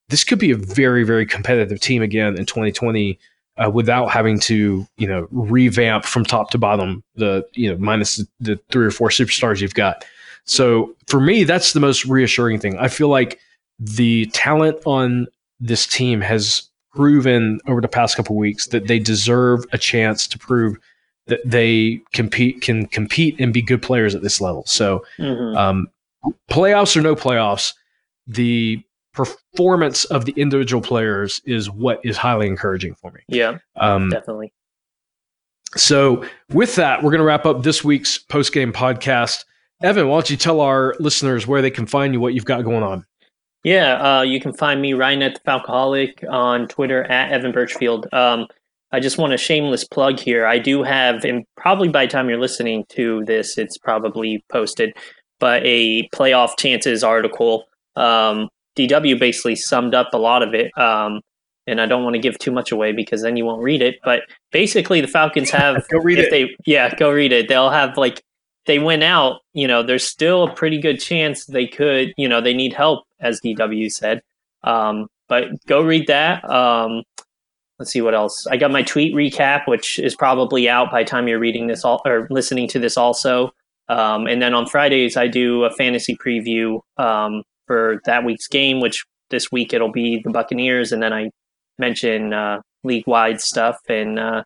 This 0.08 0.24
could 0.24 0.40
be 0.40 0.50
a 0.50 0.56
very, 0.56 1.04
very 1.04 1.24
competitive 1.24 1.78
team 1.78 2.02
again 2.02 2.36
in 2.36 2.44
2020 2.44 3.20
uh, 3.56 3.70
without 3.70 4.08
having 4.08 4.40
to, 4.40 4.84
you 4.96 5.06
know, 5.06 5.28
revamp 5.30 6.04
from 6.04 6.24
top 6.24 6.50
to 6.50 6.58
bottom 6.58 7.04
the, 7.14 7.46
you 7.52 7.70
know, 7.70 7.78
minus 7.78 8.16
the, 8.16 8.26
the 8.40 8.60
three 8.72 8.84
or 8.84 8.90
four 8.90 9.10
superstars 9.10 9.60
you've 9.60 9.74
got. 9.74 10.04
So 10.44 10.96
for 11.06 11.20
me, 11.20 11.44
that's 11.44 11.72
the 11.72 11.78
most 11.78 12.04
reassuring 12.04 12.58
thing. 12.58 12.76
I 12.78 12.88
feel 12.88 13.08
like 13.08 13.38
the 13.78 14.26
talent 14.26 14.78
on 14.86 15.28
this 15.60 15.86
team 15.86 16.20
has 16.20 16.68
proven 16.94 17.60
over 17.66 17.80
the 17.80 17.88
past 17.88 18.16
couple 18.16 18.36
weeks 18.36 18.68
that 18.68 18.86
they 18.86 18.98
deserve 18.98 19.64
a 19.72 19.78
chance 19.78 20.26
to 20.28 20.38
prove 20.38 20.76
that 21.26 21.40
they 21.44 22.00
compete 22.12 22.60
can 22.60 22.86
compete 22.86 23.38
and 23.40 23.52
be 23.52 23.62
good 23.62 23.82
players 23.82 24.14
at 24.14 24.22
this 24.22 24.40
level. 24.40 24.64
So, 24.66 25.04
mm-hmm. 25.18 25.56
um, 25.56 25.88
playoffs 26.50 26.96
or 26.96 27.00
no 27.00 27.16
playoffs, 27.16 27.72
the 28.26 28.82
performance 29.12 30.04
of 30.06 30.24
the 30.24 30.32
individual 30.32 30.82
players 30.82 31.40
is 31.44 31.70
what 31.70 32.00
is 32.04 32.16
highly 32.16 32.46
encouraging 32.46 32.94
for 32.94 33.10
me. 33.12 33.20
Yeah, 33.28 33.58
um, 33.76 34.10
definitely. 34.10 34.52
So, 35.76 36.24
with 36.50 36.76
that, 36.76 37.02
we're 37.02 37.10
going 37.10 37.20
to 37.20 37.26
wrap 37.26 37.46
up 37.46 37.62
this 37.62 37.82
week's 37.82 38.18
post 38.18 38.52
game 38.52 38.72
podcast. 38.72 39.44
Evan, 39.82 40.08
why 40.08 40.16
don't 40.16 40.30
you 40.30 40.36
tell 40.36 40.60
our 40.60 40.94
listeners 41.00 41.46
where 41.46 41.60
they 41.62 41.70
can 41.70 41.86
find 41.86 42.14
you, 42.14 42.20
what 42.20 42.34
you've 42.34 42.44
got 42.44 42.62
going 42.62 42.82
on? 42.82 43.04
Yeah, 43.64 44.18
uh, 44.18 44.22
you 44.22 44.40
can 44.40 44.52
find 44.52 44.80
me 44.80 44.92
Ryan 44.92 45.22
at 45.22 45.34
the 45.34 45.40
Falcoholic 45.50 46.30
on 46.30 46.68
Twitter 46.68 47.04
at 47.04 47.32
Evan 47.32 47.50
Birchfield. 47.50 48.06
Um, 48.12 48.46
I 48.92 49.00
just 49.00 49.18
want 49.18 49.32
a 49.32 49.38
shameless 49.38 49.84
plug 49.84 50.20
here. 50.20 50.46
I 50.46 50.58
do 50.58 50.82
have, 50.82 51.24
and 51.24 51.44
probably 51.56 51.88
by 51.88 52.06
the 52.06 52.12
time 52.12 52.28
you're 52.28 52.38
listening 52.38 52.84
to 52.90 53.24
this, 53.24 53.58
it's 53.58 53.78
probably 53.78 54.44
posted, 54.52 54.92
but 55.40 55.62
a 55.64 56.08
playoff 56.14 56.56
chances 56.58 57.02
article. 57.02 57.64
Um, 57.96 58.48
DW 58.76 59.18
basically 59.18 59.56
summed 59.56 59.94
up 59.94 60.12
a 60.12 60.18
lot 60.18 60.42
of 60.42 60.54
it. 60.54 60.70
Um, 60.78 61.20
and 61.66 61.80
I 61.80 61.86
don't 61.86 62.04
want 62.04 62.14
to 62.14 62.20
give 62.20 62.38
too 62.38 62.52
much 62.52 62.72
away 62.72 62.92
because 62.92 63.22
then 63.22 63.36
you 63.36 63.44
won't 63.44 63.62
read 63.62 63.82
it. 63.82 63.96
But 64.04 64.22
basically, 64.52 65.00
the 65.00 65.08
Falcons 65.08 65.50
have 65.50 65.86
go 65.88 65.98
read 65.98 66.18
it. 66.18 66.30
They, 66.30 66.54
yeah, 66.66 66.94
go 66.94 67.10
read 67.10 67.32
it. 67.32 67.48
They'll 67.48 67.70
have 67.70 67.96
like 67.96 68.22
they 68.66 68.78
went 68.78 69.02
out. 69.02 69.40
You 69.54 69.66
know, 69.66 69.82
there's 69.82 70.04
still 70.04 70.44
a 70.44 70.54
pretty 70.54 70.78
good 70.80 71.00
chance 71.00 71.46
they 71.46 71.66
could. 71.66 72.12
You 72.16 72.28
know, 72.28 72.40
they 72.40 72.54
need 72.54 72.74
help, 72.74 73.04
as 73.24 73.40
DW 73.40 73.90
said. 73.90 74.22
Um, 74.62 75.08
but 75.28 75.48
go 75.66 75.82
read 75.82 76.06
that. 76.06 76.48
Um, 76.48 77.02
let's 77.78 77.90
see 77.90 78.00
what 78.00 78.14
else. 78.14 78.46
I 78.46 78.56
got 78.56 78.70
my 78.70 78.82
tweet 78.82 79.14
recap, 79.14 79.66
which 79.66 79.98
is 79.98 80.14
probably 80.14 80.68
out 80.68 80.90
by 80.90 81.02
time 81.02 81.26
you're 81.28 81.38
reading 81.38 81.66
this 81.66 81.84
all 81.84 82.02
or 82.04 82.26
listening 82.30 82.68
to 82.68 82.78
this 82.78 82.96
also. 82.96 83.50
Um, 83.88 84.26
and 84.26 84.40
then 84.40 84.54
on 84.54 84.66
Fridays, 84.66 85.16
I 85.16 85.26
do 85.26 85.64
a 85.64 85.70
fantasy 85.70 86.16
preview 86.16 86.80
um, 86.96 87.42
for 87.66 88.00
that 88.06 88.24
week's 88.24 88.48
game, 88.48 88.80
which 88.80 89.04
this 89.30 89.50
week 89.50 89.74
it'll 89.74 89.92
be 89.92 90.20
the 90.24 90.30
Buccaneers, 90.30 90.92
and 90.92 91.02
then 91.02 91.12
I 91.12 91.30
mention 91.78 92.32
uh, 92.32 92.60
league 92.82 93.06
wide 93.06 93.40
stuff. 93.40 93.78
And 93.88 94.18
uh, 94.18 94.44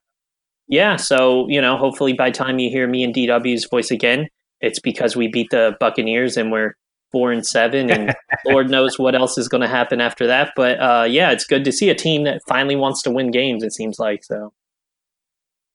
yeah, 0.66 0.96
so 0.96 1.46
you 1.48 1.60
know, 1.60 1.76
hopefully 1.76 2.14
by 2.14 2.30
time 2.30 2.58
you 2.58 2.70
hear 2.70 2.88
me 2.88 3.04
and 3.04 3.14
DW's 3.14 3.66
voice 3.66 3.90
again, 3.90 4.28
it's 4.60 4.80
because 4.80 5.14
we 5.14 5.28
beat 5.28 5.50
the 5.50 5.76
Buccaneers 5.78 6.36
and 6.36 6.50
we're 6.50 6.74
four 7.10 7.32
and 7.32 7.46
seven, 7.46 7.90
and 7.90 8.14
Lord 8.44 8.70
knows 8.70 8.98
what 8.98 9.14
else 9.14 9.38
is 9.38 9.48
going 9.48 9.62
to 9.62 9.68
happen 9.68 10.00
after 10.00 10.26
that. 10.26 10.52
But 10.56 10.80
uh, 10.80 11.06
yeah, 11.08 11.30
it's 11.30 11.44
good 11.44 11.64
to 11.64 11.72
see 11.72 11.90
a 11.90 11.94
team 11.94 12.24
that 12.24 12.42
finally 12.48 12.76
wants 12.76 13.02
to 13.02 13.10
win 13.10 13.30
games. 13.30 13.62
It 13.62 13.72
seems 13.72 13.98
like 13.98 14.24
so. 14.24 14.52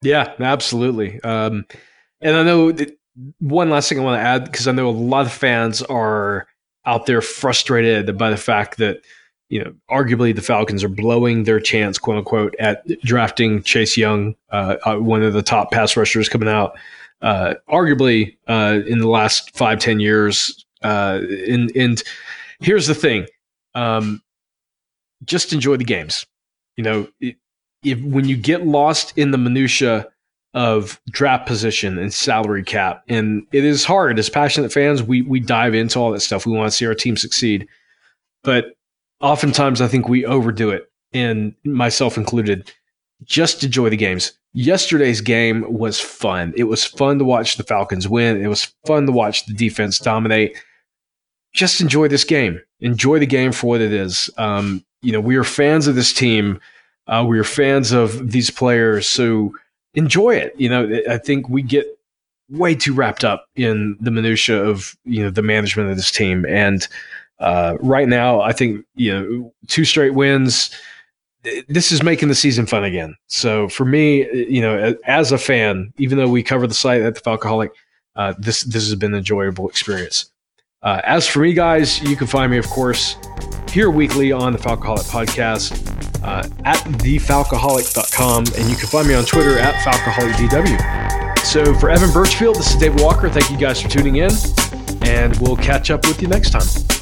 Yeah, 0.01 0.33
absolutely. 0.39 1.21
Um, 1.21 1.65
and 2.21 2.35
I 2.35 2.43
know 2.43 2.75
one 3.39 3.69
last 3.69 3.89
thing 3.89 3.99
I 3.99 4.03
want 4.03 4.19
to 4.19 4.25
add 4.25 4.45
because 4.45 4.67
I 4.67 4.71
know 4.71 4.89
a 4.89 4.91
lot 4.91 5.25
of 5.25 5.31
fans 5.31 5.81
are 5.83 6.47
out 6.85 7.05
there 7.05 7.21
frustrated 7.21 8.17
by 8.17 8.29
the 8.29 8.37
fact 8.37 8.77
that 8.77 9.01
you 9.49 9.63
know 9.63 9.73
arguably 9.89 10.35
the 10.35 10.41
Falcons 10.41 10.83
are 10.83 10.89
blowing 10.89 11.43
their 11.43 11.59
chance, 11.59 11.97
quote 11.97 12.17
unquote, 12.17 12.55
at 12.59 12.85
drafting 13.01 13.63
Chase 13.63 13.97
Young, 13.97 14.35
uh, 14.51 14.77
uh 14.85 14.95
one 14.97 15.23
of 15.23 15.33
the 15.33 15.43
top 15.43 15.71
pass 15.71 15.95
rushers 15.95 16.29
coming 16.29 16.49
out. 16.49 16.77
Uh, 17.21 17.53
arguably, 17.69 18.35
uh, 18.47 18.79
in 18.85 18.99
the 18.99 19.07
last 19.07 19.55
five 19.55 19.79
ten 19.79 19.99
years, 19.99 20.65
uh, 20.83 21.21
and 21.47 21.71
and 21.75 22.03
here's 22.59 22.87
the 22.87 22.95
thing, 22.95 23.27
um, 23.75 24.21
just 25.23 25.53
enjoy 25.53 25.77
the 25.77 25.83
games. 25.83 26.25
You 26.77 26.83
know, 26.83 27.07
if 27.83 28.01
when 28.01 28.27
you 28.27 28.37
get 28.37 28.65
lost 28.65 29.17
in 29.17 29.31
the 29.31 29.37
minutia 29.37 30.07
of 30.53 31.01
draft 31.09 31.47
position 31.47 31.97
and 31.97 32.13
salary 32.13 32.63
cap, 32.63 33.03
and 33.07 33.45
it 33.51 33.63
is 33.63 33.85
hard 33.85 34.19
as 34.19 34.29
passionate 34.29 34.71
fans. 34.71 35.01
We 35.01 35.21
we 35.23 35.39
dive 35.39 35.73
into 35.73 35.99
all 35.99 36.11
that 36.11 36.21
stuff. 36.21 36.45
We 36.45 36.53
want 36.53 36.71
to 36.71 36.75
see 36.75 36.85
our 36.85 36.95
team 36.95 37.17
succeed, 37.17 37.67
but 38.43 38.75
oftentimes 39.21 39.81
I 39.81 39.87
think 39.87 40.07
we 40.07 40.25
overdo 40.25 40.69
it, 40.69 40.91
and 41.13 41.55
myself 41.63 42.17
included. 42.17 42.71
Just 43.23 43.63
enjoy 43.63 43.89
the 43.89 43.95
games. 43.95 44.33
Yesterday's 44.51 45.21
game 45.21 45.65
was 45.71 45.97
fun. 45.97 46.53
It 46.57 46.65
was 46.65 46.83
fun 46.83 47.19
to 47.19 47.25
watch 47.25 47.55
the 47.55 47.63
Falcons 47.63 48.05
win. 48.05 48.43
It 48.43 48.47
was 48.47 48.73
fun 48.85 49.05
to 49.05 49.13
watch 49.13 49.45
the 49.45 49.53
defense 49.53 49.97
dominate 49.97 50.57
just 51.53 51.81
enjoy 51.81 52.07
this 52.07 52.23
game. 52.23 52.61
Enjoy 52.79 53.19
the 53.19 53.25
game 53.25 53.51
for 53.51 53.67
what 53.67 53.81
it 53.81 53.93
is. 53.93 54.29
Um, 54.37 54.83
you 55.01 55.11
know, 55.11 55.19
we 55.19 55.35
are 55.35 55.43
fans 55.43 55.87
of 55.87 55.95
this 55.95 56.11
team. 56.11 56.59
Uh, 57.07 57.25
we 57.27 57.37
are 57.39 57.43
fans 57.43 57.91
of 57.91 58.31
these 58.31 58.49
players. 58.49 59.07
So 59.07 59.53
enjoy 59.93 60.35
it. 60.35 60.53
You 60.57 60.69
know, 60.69 61.01
I 61.09 61.17
think 61.17 61.49
we 61.49 61.61
get 61.61 61.87
way 62.49 62.75
too 62.75 62.93
wrapped 62.93 63.23
up 63.23 63.47
in 63.55 63.97
the 63.99 64.11
minutia 64.11 64.63
of 64.63 64.95
you 65.05 65.23
know 65.23 65.29
the 65.29 65.41
management 65.41 65.89
of 65.89 65.95
this 65.95 66.11
team. 66.11 66.45
And 66.47 66.87
uh, 67.39 67.77
right 67.79 68.07
now, 68.07 68.41
I 68.41 68.51
think 68.51 68.85
you 68.95 69.13
know 69.13 69.53
two 69.67 69.85
straight 69.85 70.13
wins. 70.13 70.71
This 71.67 71.91
is 71.91 72.01
making 72.01 72.29
the 72.29 72.35
season 72.35 72.65
fun 72.65 72.85
again. 72.85 73.15
So 73.27 73.67
for 73.67 73.83
me, 73.83 74.25
you 74.33 74.61
know, 74.61 74.95
as 75.05 75.33
a 75.33 75.37
fan, 75.37 75.93
even 75.97 76.17
though 76.17 76.29
we 76.29 76.41
cover 76.41 76.67
the 76.67 76.73
site 76.73 77.01
at 77.01 77.15
the 77.15 77.21
Falcoholic, 77.21 77.71
uh, 78.15 78.33
this 78.37 78.63
this 78.63 78.85
has 78.85 78.95
been 78.95 79.11
an 79.11 79.19
enjoyable 79.19 79.67
experience. 79.67 80.31
Uh, 80.83 80.99
as 81.05 81.25
for 81.25 81.39
me, 81.39 81.53
guys, 81.53 82.01
you 82.03 82.15
can 82.15 82.27
find 82.27 82.51
me, 82.51 82.57
of 82.57 82.69
course, 82.69 83.15
here 83.69 83.89
weekly 83.89 84.31
on 84.31 84.51
the 84.51 84.59
Falcoholic 84.59 85.09
Podcast 85.09 85.71
uh, 86.23 86.47
at 86.65 86.77
thefalcoholic.com, 86.77 88.45
and 88.57 88.69
you 88.69 88.75
can 88.75 88.87
find 88.87 89.07
me 89.07 89.13
on 89.13 89.23
Twitter 89.23 89.57
at 89.57 89.75
FalcoholicDW. 89.75 91.39
So 91.45 91.73
for 91.75 91.89
Evan 91.89 92.11
Birchfield, 92.11 92.57
this 92.57 92.71
is 92.71 92.75
Dave 92.75 92.99
Walker. 93.01 93.29
Thank 93.29 93.49
you 93.49 93.57
guys 93.57 93.81
for 93.81 93.87
tuning 93.87 94.17
in, 94.17 94.31
and 95.03 95.35
we'll 95.37 95.57
catch 95.57 95.89
up 95.89 96.05
with 96.05 96.21
you 96.21 96.27
next 96.27 96.51
time. 96.51 96.92